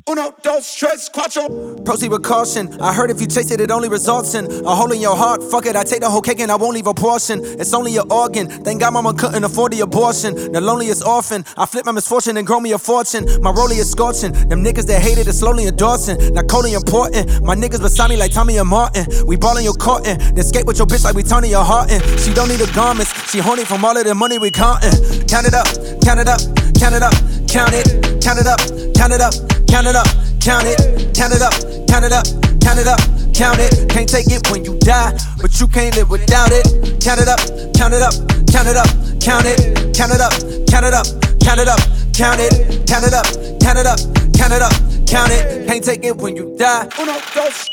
Uno, 0.08 0.32
dos, 0.42 0.74
tres, 0.74 1.10
cuatro. 1.10 1.84
Proceed 1.84 2.10
with 2.10 2.22
caution. 2.22 2.80
I 2.80 2.94
heard 2.94 3.10
if 3.10 3.20
you 3.20 3.26
chase 3.26 3.50
it, 3.50 3.60
it 3.60 3.70
only 3.70 3.90
results 3.90 4.34
in 4.34 4.46
a 4.64 4.74
hole 4.74 4.90
in 4.90 5.02
your 5.02 5.14
heart. 5.14 5.42
Fuck 5.42 5.66
it, 5.66 5.76
I 5.76 5.84
take 5.84 6.00
the 6.00 6.08
whole 6.08 6.22
cake 6.22 6.40
and 6.40 6.50
I 6.50 6.56
won't 6.56 6.74
leave 6.74 6.86
a 6.86 6.94
portion. 6.94 7.40
It's 7.44 7.74
only 7.74 7.92
your 7.92 8.10
organ. 8.10 8.48
Thank 8.48 8.80
God 8.80 8.94
mama 8.94 9.12
couldn't 9.12 9.44
afford 9.44 9.72
the 9.72 9.80
abortion. 9.80 10.34
The 10.50 10.62
loneliest 10.62 11.04
orphan. 11.04 11.44
I 11.58 11.66
flip 11.66 11.84
my 11.84 11.92
misfortune 11.92 12.38
and 12.38 12.46
grow 12.46 12.58
me 12.58 12.72
a 12.72 12.78
fortune. 12.78 13.26
My 13.42 13.52
rollie 13.52 13.78
is 13.78 13.90
scorching. 13.90 14.32
Them 14.32 14.64
niggas 14.64 14.86
that 14.86 15.02
hated 15.02 15.28
it 15.28 15.34
slowly 15.34 15.66
endorsing. 15.66 16.32
Not 16.32 16.48
coldly 16.48 16.72
important. 16.72 17.44
My 17.44 17.54
niggas 17.54 17.82
beside 17.82 18.08
me 18.08 18.16
like 18.16 18.32
Tommy 18.32 18.56
and 18.56 18.68
Martin. 18.68 19.04
We 19.26 19.36
ballin' 19.36 19.64
your 19.64 19.74
cotton. 19.74 20.16
Then 20.34 20.44
skate 20.44 20.64
with 20.64 20.78
your 20.78 20.86
bitch 20.86 21.04
like 21.04 21.16
we 21.16 21.22
turning 21.22 21.50
your 21.50 21.64
heart 21.64 21.90
in. 21.92 22.00
She 22.16 22.32
don't 22.32 22.48
need 22.48 22.60
the 22.60 22.72
garments. 22.74 23.12
She 23.30 23.40
horny 23.40 23.66
from 23.66 23.84
all 23.84 23.94
of 23.94 24.04
the 24.04 24.14
money 24.14 24.38
we 24.38 24.50
countin'. 24.50 25.26
Count 25.28 25.46
it 25.46 25.52
up, 25.52 25.68
count 26.00 26.18
it 26.18 26.28
up, 26.28 26.40
count 26.78 26.94
it 26.94 27.02
up, 27.02 27.12
count 27.48 27.74
it, 27.74 28.22
count 28.22 28.38
it 28.38 28.46
up, 28.46 28.60
count 28.94 29.12
it 29.12 29.20
up, 29.20 29.34
count 29.66 29.86
it 29.86 29.96
up, 29.96 30.06
count 30.40 30.64
it, 30.66 30.78
count 31.14 31.34
it 31.34 31.42
up, 31.42 31.52
count 31.88 32.04
it 32.04 32.12
up, 32.12 32.24
count 32.62 32.78
it 32.78 32.86
up, 32.86 33.00
count 33.34 33.58
it. 33.58 33.88
Can't 33.88 34.08
take 34.08 34.30
it 34.30 34.48
when 34.50 34.64
you 34.64 34.78
die, 34.78 35.12
but 35.40 35.58
you 35.60 35.66
can't 35.68 35.94
live 35.96 36.08
without 36.10 36.50
it. 36.52 37.00
Count 37.02 37.20
it 37.20 37.28
up, 37.28 37.40
count 37.74 37.94
it 37.94 38.02
up, 38.02 38.14
count 38.46 38.68
it 38.68 38.76
up, 38.76 38.88
count 39.20 39.46
it, 39.46 39.94
count 39.94 40.12
it 40.12 40.20
up, 40.20 40.32
count 40.70 40.86
it 40.86 40.94
up, 40.94 41.06
count 41.42 41.60
it 41.60 41.68
up, 41.68 41.80
count 42.14 42.40
it, 42.40 42.86
count 42.86 43.04
it 43.04 43.14
up, 43.14 43.26
count 43.60 43.78
it 43.78 43.86
up, 43.86 43.98
count 44.38 44.52
it 44.52 44.62
up, 44.62 44.72
count 45.06 45.32
it. 45.32 45.66
Can't 45.66 45.84
take 45.84 46.04
it 46.04 46.16
when 46.16 46.36
you 46.36 46.56
die. 46.56 46.88
Uno, 47.00 47.18
dos. 47.34 47.68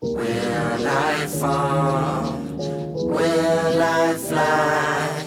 Will 0.00 0.88
I 0.88 1.26
fall? 1.26 2.38
Will 3.06 3.82
I 3.82 4.14
fly? 4.14 5.24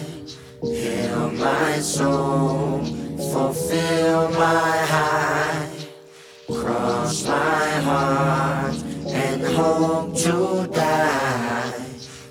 Heal 0.62 1.30
my 1.32 1.78
soul, 1.80 2.80
fulfill 3.36 4.30
my 4.30 4.76
high, 4.92 5.68
cross 6.50 7.26
my 7.28 7.68
heart 7.88 8.76
and 9.08 9.42
hope 9.42 10.16
to 10.16 10.66
die 10.72 11.84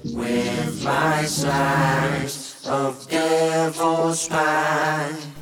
with 0.06 0.84
my 0.84 1.24
slice 1.26 2.68
of 2.68 3.08
devil's 3.08 4.28
pie. 4.28 5.35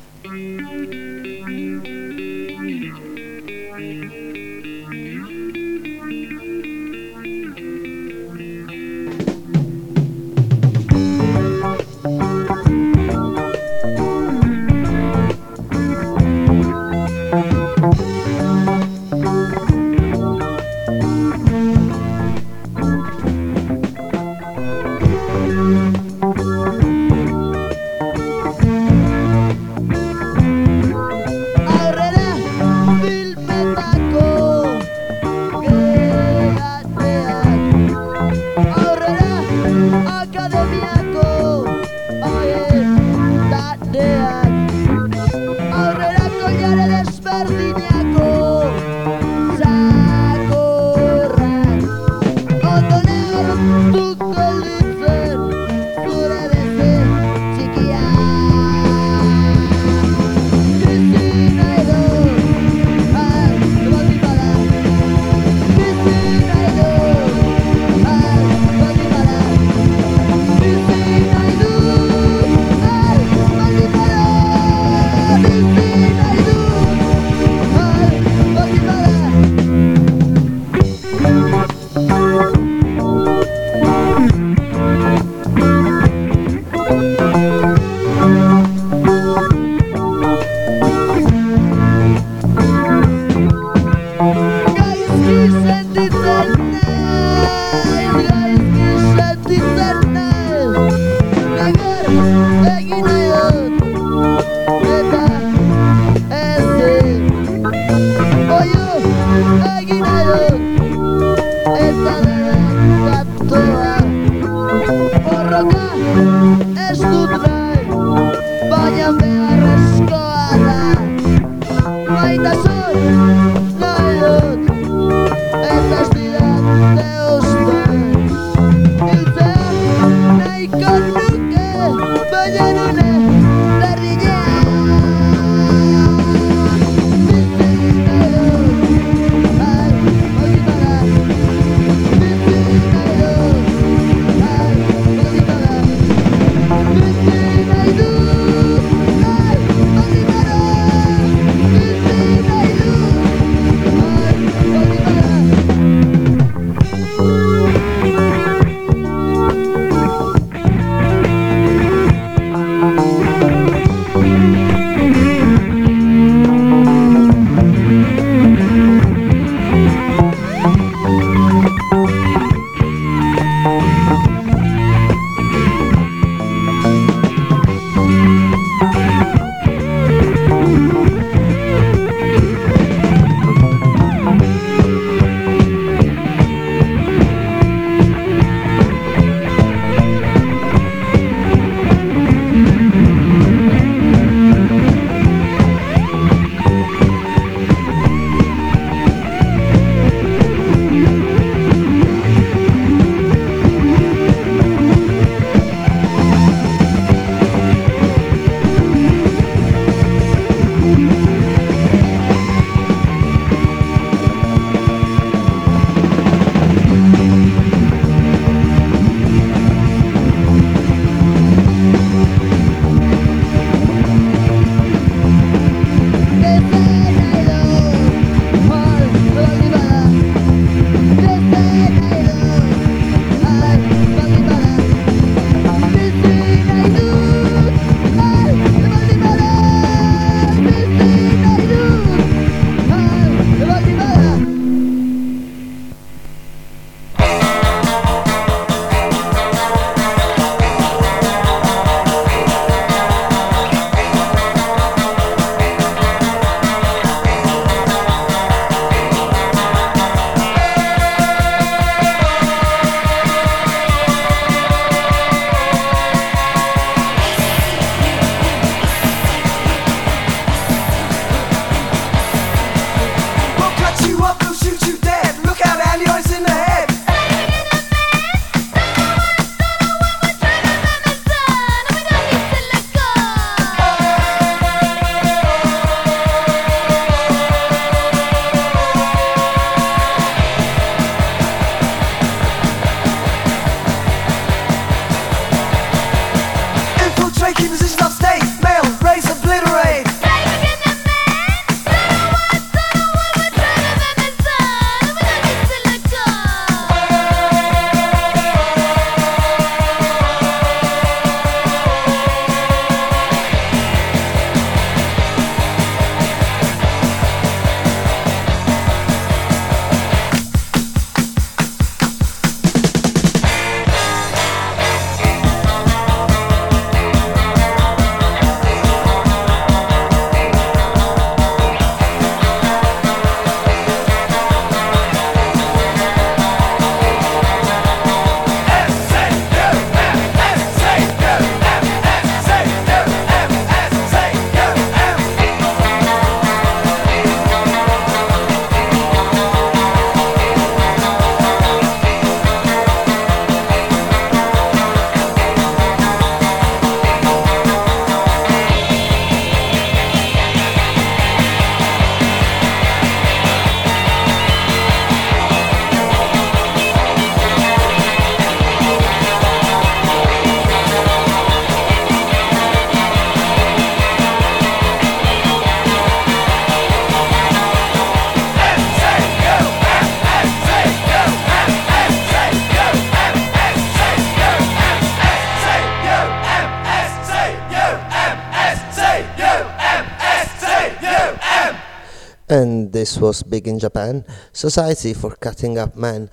This 393.04 393.18
was 393.18 393.42
big 393.42 393.68
in 393.68 393.78
Japan. 393.78 394.24
Society 394.54 395.12
for 395.12 395.36
Cutting 395.36 395.76
Up 395.76 395.94
Men. 395.94 396.30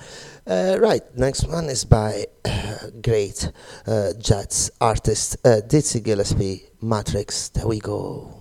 Uh, 0.48 0.78
right, 0.80 1.02
next 1.18 1.46
one 1.50 1.66
is 1.66 1.84
by 1.84 2.28
great 3.04 3.52
uh, 3.86 4.14
jazz 4.18 4.72
artist 4.80 5.36
uh, 5.44 5.60
Dizzy 5.68 6.00
Gillespie, 6.00 6.64
Matrix. 6.82 7.50
There 7.50 7.68
we 7.68 7.80
go. 7.80 8.38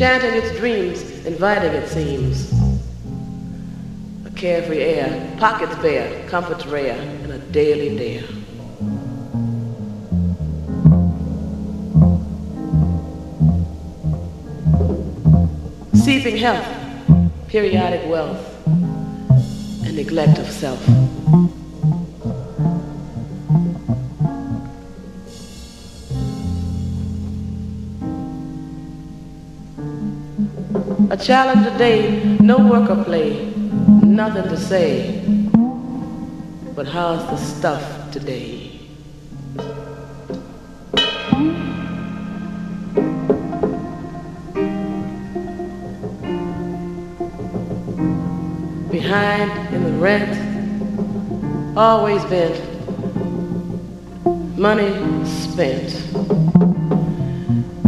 Enchanting 0.00 0.40
its 0.40 0.56
dreams, 0.56 1.02
inviting 1.26 1.72
it 1.72 1.88
seems. 1.88 2.52
A 4.24 4.30
carefree 4.30 4.80
air, 4.80 5.36
pockets 5.38 5.74
bare, 5.82 6.24
comforts 6.28 6.64
rare, 6.66 6.96
and 6.96 7.32
a 7.32 7.38
daily 7.50 7.98
dare. 7.98 8.22
Seeping 15.94 16.36
health, 16.36 16.64
periodic 17.48 18.08
wealth, 18.08 18.66
and 18.66 19.96
neglect 19.96 20.38
of 20.38 20.48
self. 20.48 21.17
A 31.10 31.16
challenge 31.16 31.66
a 31.66 31.78
day, 31.78 32.36
no 32.40 32.58
work 32.58 32.90
or 32.90 33.02
play, 33.04 33.46
nothing 34.02 34.44
to 34.44 34.56
say. 34.56 35.22
But 36.74 36.86
how's 36.86 37.24
the 37.30 37.36
stuff 37.36 38.10
today? 38.12 38.80
Behind 48.90 49.74
in 49.74 49.84
the 49.84 49.92
rent, 49.98 51.76
always 51.76 52.24
bent, 52.26 52.58
money 54.58 54.90
spent 55.24 55.92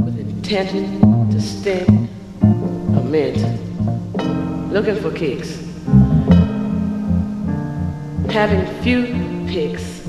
with 0.05 0.19
intent 0.19 1.10
to 1.41 1.47
sting 1.47 2.09
a 2.97 3.03
mint, 3.03 3.39
looking 4.71 4.97
for 4.97 5.11
kicks, 5.11 5.59
having 8.31 8.67
few 8.83 9.07
picks, 9.49 10.05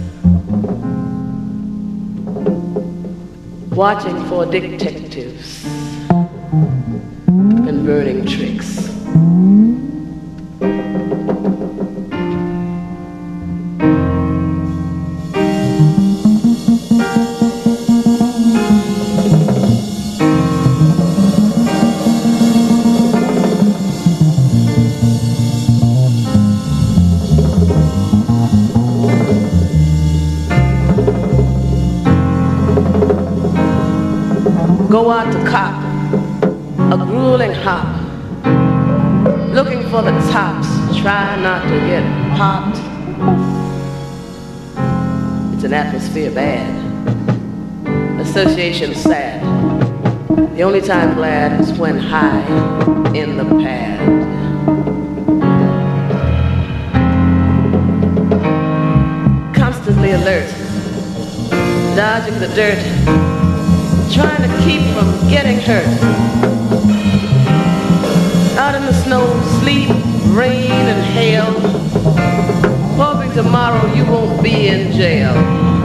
watching 3.73 4.23
for 4.25 4.45
detectives. 4.45 5.65
And 7.27 7.85
burning 7.85 8.25
tricks. 8.25 8.80
Atmosphere 46.11 46.31
bad, 46.31 48.19
association 48.19 48.93
sad. 48.93 49.41
The 50.57 50.61
only 50.63 50.81
time 50.81 51.15
glad 51.15 51.61
is 51.61 51.71
when 51.79 51.97
high 51.97 52.45
in 53.15 53.37
the 53.37 53.45
pad. 53.45 53.99
Constantly 59.55 60.11
alert, 60.11 60.49
dodging 61.95 62.39
the 62.39 62.51
dirt, 62.55 62.83
trying 64.11 64.41
to 64.41 64.63
keep 64.65 64.81
from 64.93 65.29
getting 65.29 65.59
hurt. 65.59 65.87
Out 68.57 68.75
in 68.75 68.81
the 68.81 68.93
snow, 69.05 69.25
sleet, 69.61 69.87
rain, 70.35 70.71
and 70.71 71.05
hail, 71.13 71.53
hoping 72.97 73.31
tomorrow 73.31 73.93
you 73.93 74.03
won't 74.05 74.43
be 74.43 74.67
in 74.67 74.91
jail. 74.91 75.80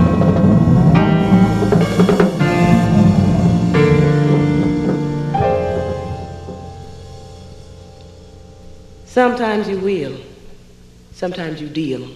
Sometimes 9.04 9.66
you 9.66 9.78
wheel, 9.78 10.20
sometimes 11.12 11.60
you 11.60 11.68
deal, 11.68 12.06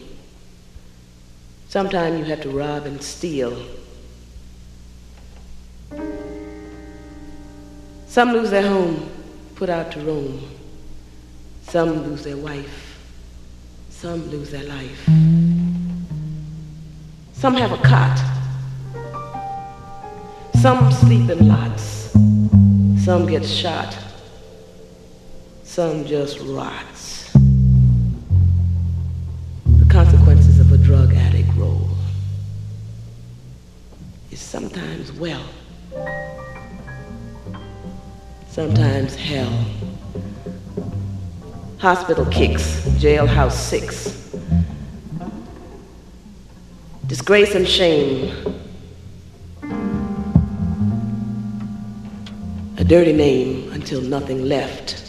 sometimes 1.68 2.18
you 2.18 2.24
have 2.26 2.42
to 2.42 2.50
rob 2.50 2.84
and 2.84 3.02
steal. 3.02 3.56
Some 8.06 8.32
lose 8.32 8.50
their 8.50 8.68
home, 8.68 9.10
put 9.54 9.70
out 9.70 9.92
to 9.92 10.00
roam. 10.00 10.46
Some 11.62 12.02
lose 12.06 12.24
their 12.24 12.36
wife. 12.36 12.98
Some 13.88 14.28
lose 14.30 14.50
their 14.50 14.64
life. 14.64 15.49
Some 17.40 17.54
have 17.54 17.72
a 17.72 17.78
cot. 17.78 18.18
Some 20.60 20.92
sleep 20.92 21.28
in 21.30 21.48
lots. 21.48 22.12
Some 23.04 23.26
get 23.26 23.44
shot. 23.44 23.96
Some 25.64 26.04
just 26.04 26.38
rots. 26.40 27.32
The 29.78 29.86
consequences 29.88 30.60
of 30.60 30.70
a 30.70 30.78
drug 30.78 31.14
addict 31.14 31.48
role 31.56 31.88
is 34.30 34.38
sometimes 34.38 35.10
well 35.12 35.44
sometimes 38.50 39.14
hell. 39.14 39.64
Hospital 41.78 42.26
kicks, 42.26 42.80
jailhouse 42.98 43.52
six. 43.52 44.19
Disgrace 47.10 47.56
and 47.56 47.66
shame. 47.66 48.32
A 52.78 52.84
dirty 52.84 53.12
name 53.12 53.72
until 53.72 54.00
nothing 54.00 54.44
left. 54.44 54.99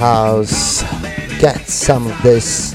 house, 0.00 0.82
get 1.40 1.68
some 1.68 2.06
of 2.06 2.22
this 2.22 2.74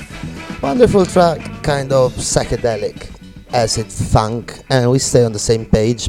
wonderful 0.62 1.08
track, 1.08 1.42
kind 1.64 1.92
of 1.92 2.14
psychedelic 2.14 3.10
acid 3.52 3.92
funk, 3.92 4.62
and 4.70 4.92
we 4.92 5.00
stay 5.00 5.26
on 5.26 5.34
the 5.34 5.40
same 5.40 5.66
page 5.66 6.08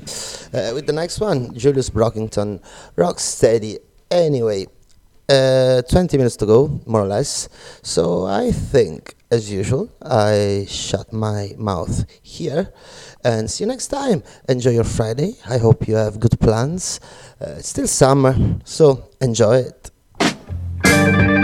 uh, 0.52 0.72
with 0.74 0.86
the 0.86 0.92
next 0.92 1.18
one, 1.18 1.54
Julius 1.54 1.88
Brockington, 1.88 2.62
rock 2.96 3.18
steady. 3.18 3.78
Anyway, 4.10 4.66
uh, 5.30 5.80
20 5.88 6.18
minutes 6.18 6.36
to 6.36 6.44
go, 6.44 6.82
more 6.84 7.00
or 7.04 7.06
less. 7.06 7.48
So 7.82 8.26
I 8.26 8.52
think, 8.52 9.14
as 9.30 9.50
usual, 9.50 9.90
I 10.02 10.66
shut 10.68 11.14
my 11.14 11.54
mouth 11.56 12.04
here 12.20 12.74
and 13.24 13.50
see 13.50 13.64
you 13.64 13.68
next 13.68 13.86
time. 13.86 14.22
Enjoy 14.50 14.72
your 14.72 14.84
Friday. 14.84 15.36
I 15.48 15.56
hope 15.56 15.88
you 15.88 15.94
have 15.94 16.20
good 16.20 16.38
plans. 16.40 17.00
Uh, 17.40 17.54
it's 17.56 17.70
still 17.70 17.88
summer, 17.88 18.36
so 18.64 19.08
enjoy 19.22 19.60
it. 19.60 19.90
Thank 21.06 21.30
you. 21.30 21.35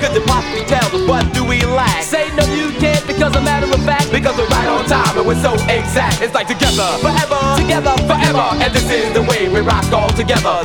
Could 0.00 0.14
you 0.16 0.24
possibly 0.24 0.64
tell 0.64 0.84
us 0.84 1.04
what 1.06 1.24
do 1.34 1.44
we 1.44 1.60
lack? 1.62 2.02
Say 2.02 2.32
no, 2.34 2.44
you 2.56 2.72
can't 2.80 3.06
because 3.06 3.36
a 3.36 3.42
matter 3.42 3.66
of 3.68 3.84
fact. 3.84 4.10
Because 4.10 4.36
we're 4.36 4.48
right 4.48 4.68
on 4.68 4.84
time 4.86 5.16
and 5.18 5.26
we're 5.26 5.40
so 5.40 5.52
exact. 5.68 6.22
It's 6.22 6.34
like 6.34 6.48
together, 6.48 6.88
forever, 7.04 7.38
Together, 7.60 7.94
forever. 8.08 8.56
And 8.64 8.72
this 8.72 8.88
is 8.90 9.12
the 9.12 9.22
way 9.22 9.48
we 9.48 9.60
rock 9.60 9.84
all 9.92 10.08
together. 10.10 10.64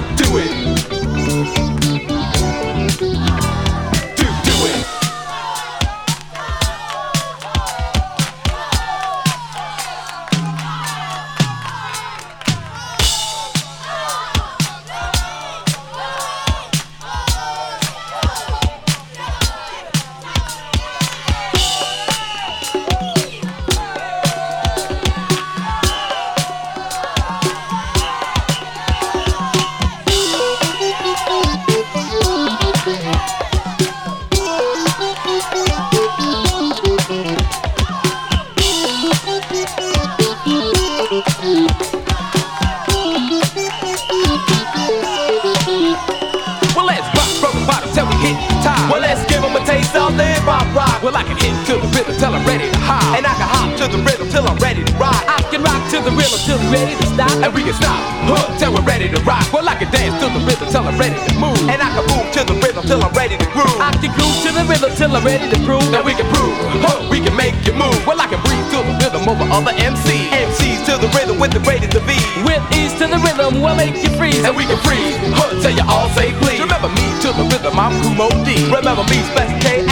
To 53.85 53.91
the 53.91 54.01
rhythm 54.01 54.25
till 54.33 54.41
I'm 54.49 54.57
ready 54.57 54.81
to 54.81 54.93
rock. 54.97 55.13
I 55.29 55.45
can 55.53 55.61
rock 55.61 55.77
to 55.93 56.01
the 56.01 56.09
rhythm 56.09 56.41
till 56.41 56.57
we're 56.57 56.73
ready 56.73 56.97
to 56.97 57.05
stop. 57.13 57.29
And 57.37 57.53
we 57.53 57.61
can 57.61 57.77
stop, 57.77 58.01
huh, 58.25 58.49
till 58.57 58.73
we're 58.73 58.81
ready 58.81 59.13
to 59.13 59.21
rock. 59.21 59.45
Well, 59.53 59.69
I 59.69 59.77
can 59.77 59.93
dance 59.93 60.17
to 60.17 60.25
the 60.25 60.41
rhythm 60.41 60.73
till 60.73 60.89
I'm 60.89 60.97
ready 60.97 61.13
to 61.13 61.33
move. 61.37 61.53
And 61.69 61.77
I 61.77 61.93
can 61.93 62.01
move 62.09 62.25
to 62.33 62.41
the 62.49 62.57
rhythm 62.65 62.81
till 62.89 62.97
I'm 62.97 63.13
ready 63.13 63.37
to 63.37 63.45
groove. 63.53 63.77
I 63.77 63.93
can 63.93 64.09
groove 64.17 64.33
to 64.41 64.49
the 64.57 64.65
rhythm 64.65 64.89
till 64.97 65.13
I'm 65.13 65.21
ready 65.21 65.53
to 65.53 65.59
prove. 65.69 65.85
Now 65.93 66.01
we 66.01 66.17
can 66.17 66.25
prove, 66.33 66.57
huh, 66.81 67.05
we 67.13 67.21
can 67.21 67.37
make 67.37 67.53
you 67.61 67.77
move. 67.77 67.93
Well, 68.09 68.17
I 68.17 68.25
can 68.25 68.41
breathe 68.41 68.65
to 68.73 68.81
the 68.81 68.95
rhythm 69.05 69.29
over 69.29 69.45
other 69.53 69.77
MCs. 69.77 70.33
MCs 70.33 70.81
to 70.89 70.97
the 70.97 71.09
rhythm 71.13 71.37
with 71.37 71.53
the 71.53 71.61
greatest 71.61 71.93
of 71.93 72.09
ease. 72.09 72.25
With 72.41 72.65
ease 72.73 72.97
to 72.97 73.05
the 73.05 73.21
rhythm, 73.21 73.61
we'll 73.61 73.77
make 73.77 73.93
you 74.01 74.09
freeze. 74.17 74.41
And 74.41 74.57
we 74.57 74.65
can 74.65 74.81
freeze, 74.81 75.13
huh, 75.37 75.61
till 75.61 75.77
you 75.77 75.85
all 75.85 76.09
say 76.17 76.33
please. 76.41 76.57
Remember 76.57 76.89
me 76.89 77.05
to 77.21 77.29
the 77.37 77.45
rhythm, 77.53 77.77
I'm 77.77 77.93
Kool 78.01 78.17
Moe 78.17 78.33
Dee. 78.41 78.65
Remember 78.65 79.05
me, 79.13 79.21
Special 79.29 79.61
K 79.61 79.85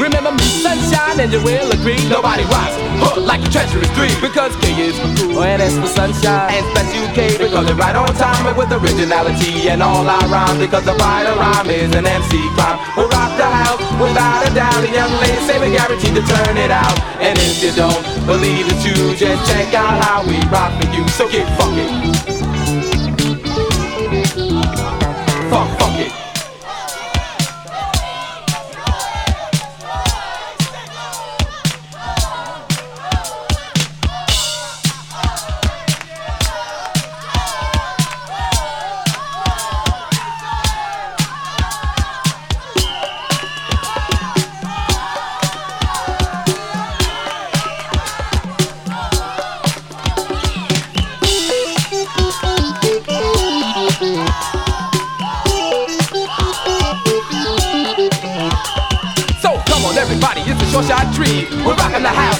Remember 0.00 0.32
me, 0.32 0.48
sunshine, 0.64 1.20
and 1.20 1.32
you 1.32 1.42
will 1.44 1.70
agree. 1.70 2.00
Nobody 2.08 2.44
rocks, 2.48 2.76
huh, 2.96 3.20
like 3.20 3.44
a 3.44 3.50
treacherous 3.52 3.90
three. 3.92 4.08
Because 4.20 4.56
K 4.56 4.72
is 4.88 4.96
for 4.96 5.12
cool. 5.20 5.44
And 5.44 5.60
that's 5.60 5.76
for 5.76 5.86
sunshine. 5.86 6.48
And 6.48 6.64
Special 6.72 7.08
K 7.12 7.36
because 7.36 7.66
they're 7.66 7.76
right 7.76 7.94
on 7.94 8.08
time 8.16 8.46
and 8.46 8.56
with 8.56 8.72
originality 8.72 9.68
and 9.68 9.82
all 9.82 10.08
our 10.08 10.26
rhymes. 10.32 10.60
Because 10.60 10.84
the 10.84 10.96
right 10.96 11.28
rhyme 11.36 11.68
is 11.68 11.92
an 11.94 12.06
MC 12.06 12.40
crime. 12.56 12.80
We'll 12.96 13.08
rock 13.12 13.36
the 13.36 13.44
house 13.44 13.80
without 14.00 14.48
a 14.48 14.54
doubt. 14.54 14.80
The 14.80 14.88
young 14.88 15.12
lady 15.20 15.40
say 15.44 15.60
we 15.60 15.76
guaranteed 15.76 16.14
to 16.16 16.24
turn 16.24 16.56
it 16.56 16.72
out. 16.72 16.96
And 17.20 17.36
if 17.36 17.60
you 17.60 17.72
don't 17.76 18.04
believe 18.24 18.64
it, 18.64 18.80
you 18.80 19.14
just 19.14 19.44
check 19.50 19.74
out 19.74 20.00
how 20.04 20.24
we 20.24 20.40
rock 20.48 20.72
for 20.80 20.88
you. 20.96 21.06
So 21.08 21.28
get 21.28 21.44
funky. 21.60 21.84
Funk, 25.52 25.68
funk 25.78 25.93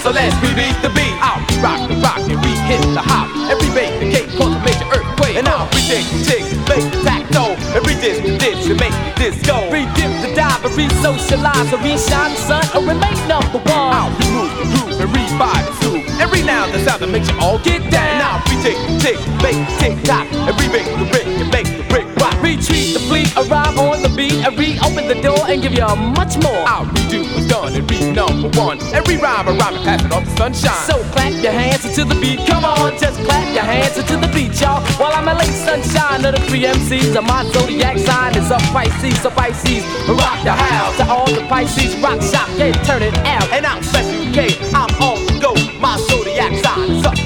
so 0.05 0.12
let's 0.12 0.36
beat 0.44 0.76
the 0.85 0.93
beat. 0.93 1.16
Out, 1.24 1.40
rock 1.64 1.81
the 1.89 1.97
rock 2.05 2.20
and 2.28 2.36
we 2.44 2.52
hit 2.68 2.85
the 2.93 3.01
hop. 3.01 3.32
And 3.48 3.56
we 3.56 3.72
the 3.72 4.12
cake 4.12 4.28
cause 4.36 4.52
a 4.52 4.60
major 4.60 4.85
earthquake. 4.93 5.40
And 5.40 5.48
now 5.48 5.64
we 5.72 5.81
tick, 5.89 6.05
tick, 6.28 6.44
make 6.68 6.85
the 6.93 7.01
tac-toe. 7.01 7.56
And 7.72 7.81
we 7.89 7.97
dish, 7.97 8.20
dish, 8.36 8.68
and 8.68 8.76
make 8.76 8.93
the 8.93 9.12
disco. 9.16 9.64
We 9.72 9.89
dip 9.97 10.12
the 10.20 10.31
dive 10.36 10.60
and 10.60 10.76
we 10.76 10.93
socialize 11.01 11.72
and 11.72 11.81
we 11.81 11.97
shine 11.97 12.36
the 12.36 12.43
sun 12.44 12.64
or 12.76 12.85
remain 12.85 13.16
number 13.24 13.64
one. 13.64 14.12
We 14.20 14.28
move 14.28 14.52
the 14.60 14.66
groove 14.76 15.01
and 15.01 15.09
revive 15.09 15.64
the 15.72 15.74
groove. 15.81 16.05
And 16.20 16.28
renown 16.28 16.68
the 16.76 16.85
sound 16.85 17.01
that 17.01 17.09
makes 17.09 17.32
you 17.32 17.40
all 17.40 17.59
get 17.64 17.81
down. 17.89 18.20
Now 18.20 18.44
we 18.44 18.60
tick, 18.60 18.76
tick, 19.01 19.18
make 19.40 19.56
the 19.56 19.72
tick 19.81 19.97
tock. 20.05 20.28
And 20.36 20.52
we 20.60 20.68
the 20.68 21.09
brick 21.09 21.24
and 21.24 21.48
make 21.48 21.64
the. 21.64 21.73
Retreat 22.55 22.94
the 22.94 23.01
fleet, 23.10 23.35
arrive 23.35 23.76
on 23.82 24.01
the 24.01 24.09
beat, 24.14 24.39
and 24.47 24.56
reopen 24.56 25.09
the 25.10 25.18
door 25.18 25.43
and 25.51 25.60
give 25.60 25.74
you 25.74 25.82
much 26.14 26.39
more. 26.39 26.62
I'll 26.70 26.86
redo 26.86 27.26
what's 27.35 27.48
done 27.51 27.74
and 27.74 27.82
be 27.89 27.98
number 28.12 28.47
one. 28.55 28.78
Every 28.94 29.16
rhyme, 29.16 29.48
a 29.48 29.52
rhyme, 29.59 29.74
and 29.74 29.82
pass 29.82 30.05
it 30.05 30.12
off 30.12 30.22
to 30.22 30.31
sunshine. 30.39 30.86
So 30.86 31.02
clap 31.10 31.35
your 31.43 31.51
hands 31.51 31.85
into 31.85 32.05
the 32.05 32.14
beat. 32.22 32.39
Come 32.47 32.64
on, 32.64 32.97
just 32.97 33.18
clap 33.26 33.43
your 33.52 33.64
hands 33.66 33.98
into 33.98 34.16
the 34.16 34.31
beat, 34.31 34.55
y'all. 34.60 34.86
While 35.02 35.10
I'm 35.18 35.26
a 35.26 35.35
late 35.35 35.51
sunshine 35.66 36.24
of 36.24 36.39
the 36.39 36.43
three 36.47 36.62
MCs, 36.62 37.16
and 37.18 37.26
my 37.26 37.43
zodiac 37.51 37.98
sign 37.98 38.39
is 38.39 38.48
a 38.52 38.59
Pisces, 38.70 39.20
so 39.20 39.31
Pisces 39.31 39.82
rock 40.06 40.39
the 40.47 40.55
house. 40.55 40.97
To 40.98 41.10
all 41.10 41.26
the 41.26 41.43
Pisces, 41.51 41.98
rock 41.98 42.22
shop, 42.22 42.48
yeah, 42.55 42.70
turn 42.86 43.02
it 43.02 43.18
out. 43.26 43.51
And 43.51 43.66
I'm 43.66 43.82
Special 43.82 44.31
K, 44.31 44.55
I'm 44.72 44.84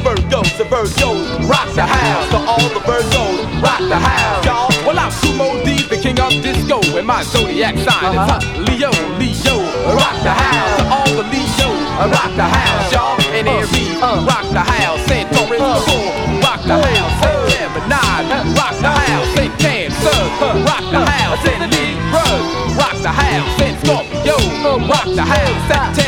Virgos, 0.08 0.56
the 0.56 0.64
Virgos 0.64 1.48
rock 1.50 1.68
the 1.74 1.84
house. 1.84 2.30
To 2.30 2.38
all 2.38 2.68
the 2.72 2.80
Virgos, 2.80 3.44
rock 3.60 3.80
the 3.92 4.00
house, 4.00 4.40
y'all. 4.40 4.68
Well, 4.86 4.98
I'm 4.98 5.12
Kool 5.20 5.36
Moe 5.36 5.62
Dee, 5.64 5.84
the 5.84 6.00
king 6.00 6.18
of 6.18 6.32
disco, 6.40 6.80
and 6.96 7.06
my 7.06 7.22
zodiac 7.22 7.76
sign 7.76 8.16
is 8.16 8.30
up 8.32 8.40
Leo, 8.56 8.88
Leo, 9.20 9.56
rock 9.92 10.16
the 10.24 10.32
house. 10.32 10.80
To 10.80 10.84
all 10.88 11.12
the 11.12 11.24
Leos, 11.28 11.60
rock 12.08 12.32
the 12.40 12.48
house, 12.48 12.92
y'all. 12.92 13.20
And 13.36 13.48
uh, 13.48 13.60
Aries, 13.60 14.00
uh. 14.00 14.24
rock 14.24 14.48
the 14.48 14.64
house. 14.64 15.04
Taurus, 15.36 15.60
uh. 15.60 16.40
rock 16.40 16.62
the 16.64 16.80
house. 16.80 17.16
And 17.28 17.44
Gemini, 17.52 18.56
rock 18.56 18.76
the 18.80 18.88
house. 18.88 19.32
And 19.36 19.52
Cancer, 19.60 20.20
rock 20.64 20.84
the 20.88 21.04
house. 21.04 21.44
And 21.52 21.68
Libra, 21.68 22.24
rock 22.80 22.96
the 23.04 23.12
house. 23.12 23.60
And 23.60 23.76
Scorpio, 23.84 24.36
rock 24.88 25.08
the 25.12 25.20
house. 25.20 25.60
Sagittarius, 25.68 26.07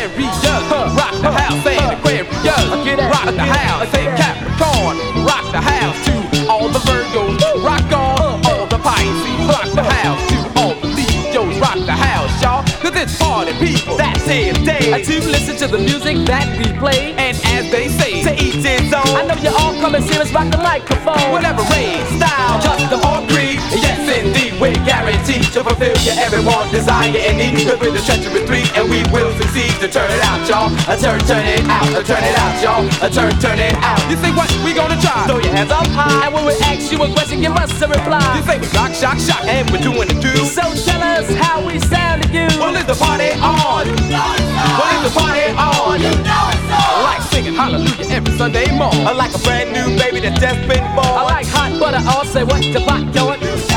I 3.81 3.85
say 3.89 4.05
Capricorn, 4.13 5.25
rock 5.25 5.49
the 5.49 5.57
house 5.57 5.97
to 6.05 6.45
all 6.45 6.69
the 6.69 6.77
Virgos, 6.85 7.65
rock 7.65 7.81
on 7.89 8.45
all 8.45 8.67
the 8.67 8.77
Pisces, 8.77 9.49
rock 9.49 9.73
the 9.73 9.81
house 9.81 10.21
to 10.29 10.37
all 10.61 10.75
the 10.75 10.85
Leos, 10.85 11.57
rock 11.57 11.79
the 11.89 11.97
house, 11.97 12.29
y'all, 12.43 12.61
cause 12.77 12.93
it's 12.93 13.17
party 13.17 13.53
people, 13.53 13.97
that's 13.97 14.21
it 14.27 14.53
day. 14.63 15.01
To 15.01 15.25
listen 15.25 15.57
to 15.57 15.67
the 15.67 15.79
music 15.79 16.17
that 16.27 16.45
we 16.59 16.65
play, 16.77 17.15
and 17.17 17.35
as 17.57 17.71
they 17.71 17.89
say, 17.89 18.21
to 18.21 18.33
each 18.37 18.61
his 18.61 18.93
own. 18.93 19.17
I 19.17 19.25
know 19.25 19.41
you 19.41 19.49
all 19.49 19.73
come 19.81 19.95
and 19.95 20.05
see 20.05 20.19
us 20.19 20.31
rock 20.31 20.51
the 20.51 20.59
microphone, 20.59 21.31
whatever 21.31 21.63
race, 21.73 22.05
style, 22.21 22.61
custom 22.61 23.01
or 23.01 23.25
creed, 23.33 23.57
yes 23.81 23.97
indeed 24.13 24.50
we 24.61 24.77
guarantee 24.85 25.41
to 25.41 25.65
fulfill 25.65 25.97
your 26.05 26.13
every 26.21 26.45
want, 26.45 26.69
desire, 26.69 27.09
and 27.09 27.35
need. 27.41 27.65
Cause 27.65 27.81
we're 27.81 27.89
the 27.89 27.99
Treacherous 28.05 28.45
Three, 28.45 28.61
and 28.77 28.85
we 28.85 29.01
will 29.09 29.33
succeed 29.41 29.73
to 29.81 29.89
turn 29.89 30.05
it 30.05 30.21
out, 30.21 30.45
y'all. 30.45 30.69
A 30.85 30.93
turn, 30.93 31.17
turn 31.25 31.43
it 31.49 31.65
out, 31.65 31.89
a 31.97 32.05
turn 32.05 32.21
it 32.21 32.37
out, 32.37 32.53
y'all. 32.61 32.85
A 33.01 33.09
turn, 33.09 33.33
turn 33.41 33.57
it 33.57 33.73
out. 33.81 33.97
You 34.05 34.15
think 34.21 34.37
what? 34.37 34.53
We 34.63 34.77
gonna 34.77 35.01
try. 35.01 35.25
Throw 35.25 35.41
your 35.41 35.51
hands 35.51 35.71
up 35.71 35.87
high. 35.89 36.29
And 36.29 36.33
when 36.33 36.45
we 36.45 36.53
ask 36.61 36.91
you 36.93 37.01
a 37.01 37.09
question, 37.11 37.41
give 37.41 37.57
us 37.57 37.73
a 37.81 37.87
reply. 37.87 38.21
You 38.37 38.43
say 38.45 38.61
we 38.61 38.67
rock, 38.77 38.93
shock, 38.93 39.17
shock, 39.17 39.41
and 39.49 39.65
we're 39.73 39.81
doing 39.81 40.05
it 40.05 40.21
too. 40.21 40.45
So 40.45 40.61
tell 40.85 41.01
us 41.01 41.25
how 41.41 41.65
we 41.65 41.79
sound 41.79 42.21
to 42.21 42.29
you. 42.29 42.45
Well, 42.61 42.77
is 42.77 42.85
the 42.85 42.93
party 42.93 43.33
on? 43.41 43.89
Well, 43.89 44.91
is 44.93 45.01
the 45.09 45.13
party 45.17 45.49
on? 45.57 45.97
You 45.97 46.13
know 46.21 46.53
it's 46.53 46.69
I 46.69 47.01
like 47.01 47.21
singing 47.33 47.55
hallelujah 47.55 48.13
every 48.13 48.37
Sunday 48.37 48.69
morning. 48.77 49.07
I 49.09 49.11
like 49.13 49.33
a 49.33 49.39
brand 49.39 49.73
new 49.73 49.97
baby 49.97 50.21
that's 50.21 50.39
just 50.39 50.61
been 50.69 50.85
born. 50.93 51.09
I 51.17 51.23
like 51.25 51.47
hot 51.49 51.73
butter, 51.79 52.01
all 52.13 52.25
say 52.25 52.43
what 52.43 52.61
the 52.61 52.85
pot 52.85 53.11
going. 53.11 53.39
It's 53.41 53.71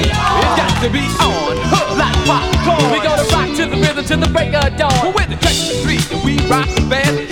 got 0.00 0.80
to 0.82 0.88
be 0.90 1.04
on, 1.20 1.56
huh, 1.68 1.94
like 2.00 2.16
popcorn. 2.26 2.90
We 2.92 2.98
gonna 3.04 3.24
rock 3.32 3.48
to 3.56 3.66
the 3.66 3.76
rhythm 3.76 4.04
to 4.06 4.16
the 4.16 4.28
break 4.32 4.54
of 4.54 4.74
dawn. 4.76 4.90
Well, 5.02 5.12
we're 5.12 5.26
the 5.26 5.36
Treacherous 5.36 5.82
Three 5.82 5.98
and 6.10 6.22
we 6.24 6.38
rock 6.48 6.68
the 6.74 6.80
band. 6.88 7.28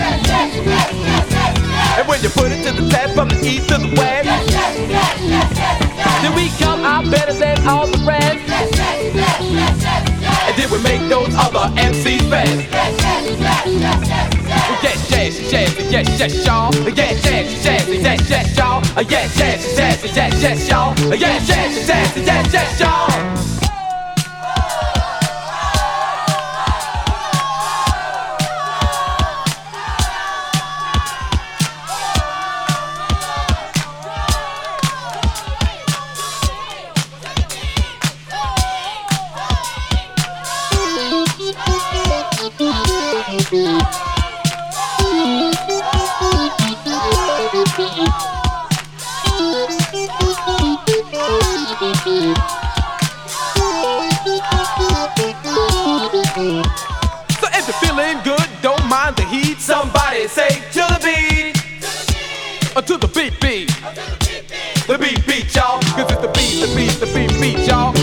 And 1.99 2.07
when 2.09 2.23
you 2.23 2.29
put 2.31 2.51
it 2.53 2.63
to 2.65 2.73
the 2.73 2.89
test 2.89 3.15
from 3.15 3.29
the 3.29 3.37
east 3.45 3.69
to 3.69 3.77
the 3.79 3.89
west, 3.97 4.25
Yes, 4.25 4.51
yes, 4.51 4.79
yes, 4.89 5.21
yes, 5.21 5.53
yes. 5.57 6.23
then 6.23 6.33
we 6.35 6.49
come 6.59 6.85
out 6.85 7.11
better 7.11 7.33
than 7.33 7.67
all 7.67 7.87
the 7.87 7.99
rest. 8.05 8.39
And 10.49 10.57
then 10.57 10.71
we 10.71 10.79
make 10.83 11.01
those 11.09 11.35
other 11.37 11.69
MCs 11.77 12.29
fast. 12.31 12.69
Yes, 14.83 15.11
yes, 15.11 15.53
yes, 15.53 15.91
yes, 15.91 16.21
yes, 16.21 16.47
y'all. 16.47 16.73
Yes, 16.75 17.25
yes, 17.25 17.65
yes, 17.65 17.89
yes, 17.89 18.31
yes, 18.31 18.57
y'all. 18.57 18.83
Yes, 19.03 19.39
yes, 19.39 19.77
yes, 19.77 20.17
yes, 20.17 20.43
yes, 20.43 20.69
y'all. 20.69 20.95
Yes, 21.15 21.49
yes, 21.49 21.89
yes, 21.89 22.17
yes, 22.17 22.53
yes, 22.53 22.81
y'all. 22.81 23.50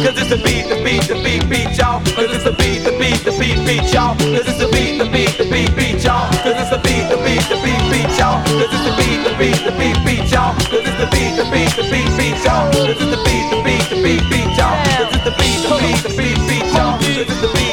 Cause 0.07 0.15
it's 0.23 0.29
the 0.29 0.38
beat, 0.39 0.63
the 0.71 0.79
beat, 0.88 1.03
the 1.03 1.19
beat 1.19 1.43
beat 1.51 1.75
y'all. 1.75 1.99
Cause 2.15 2.31
it's 2.31 2.45
the 2.47 2.55
beat, 2.55 2.79
the 2.79 2.95
beat, 2.95 3.19
the 3.27 3.35
beat 3.35 3.59
beat 3.67 3.91
y'all. 3.91 4.15
Cause 4.15 4.47
it's 4.47 4.55
the 4.55 4.71
beat, 4.71 4.95
the 4.95 5.03
beat, 5.11 5.35
the 5.35 5.43
beat 5.51 5.67
beat 5.75 5.99
y'all. 5.99 6.31
Cause 6.47 6.55
it's 6.55 6.71
the 6.71 6.79
beat, 6.79 7.11
the 7.11 7.19
beat, 7.27 7.43
the 7.51 7.59
beat 7.59 7.84
beat 7.91 8.07
y'all. 8.15 8.39
Cause 8.47 8.71
it's 8.71 8.88
the 8.88 8.95
beat, 8.95 9.19
the 9.27 9.35
beat, 9.35 9.59
the 9.67 9.71
beat 9.75 9.99
beat 10.07 10.31
y'all. 10.31 10.55
Cause 10.71 10.88
it's 10.88 10.95
the 10.95 11.11
beat, 11.11 11.35
the 11.35 11.43
beat, 11.51 11.75
the 11.75 11.84
beat 11.91 12.07
beat 12.15 12.39
y'all. 12.39 12.71
Cause 12.71 12.88
it's 12.88 13.03
the 13.03 13.19
beat, 13.19 13.51
the 13.51 13.59
beat, 13.67 13.84
the 13.91 13.99
beat 13.99 14.23
beat 14.31 14.47
y'all. 14.55 14.79
Cause 14.95 15.11
it's 15.11 15.27
the 15.27 15.35
beat, 15.35 15.59
the 15.67 15.75
beat, 15.75 15.99
the 15.99 16.09
beat 16.15 16.39
beat 16.47 16.71
y'all. 16.71 16.95
Cause 17.03 17.27
it's 17.27 17.41
the 17.43 17.51
beat, 17.51 17.66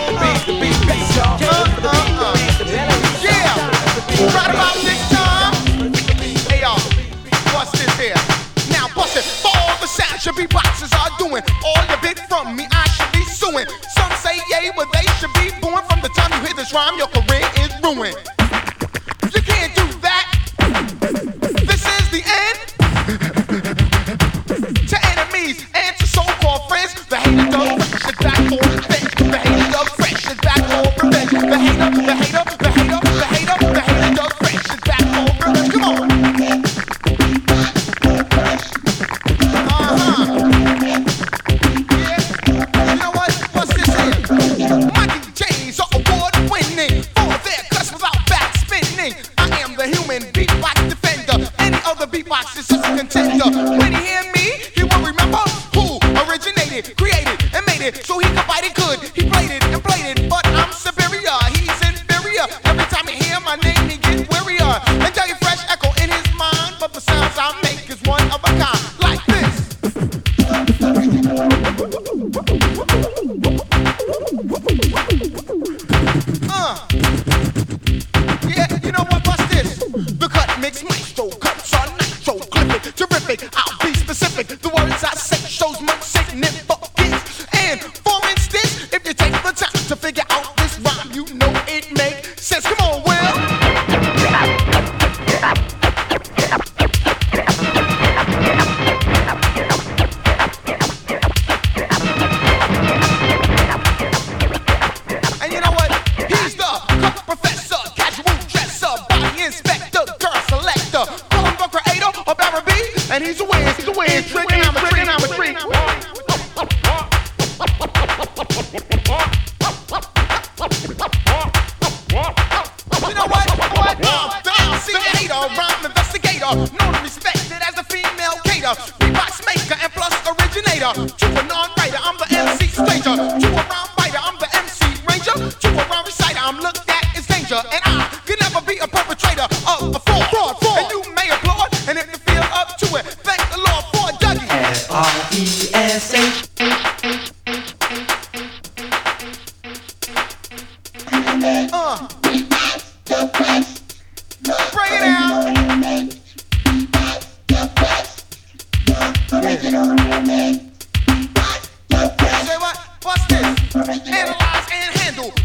Say 165.16 165.43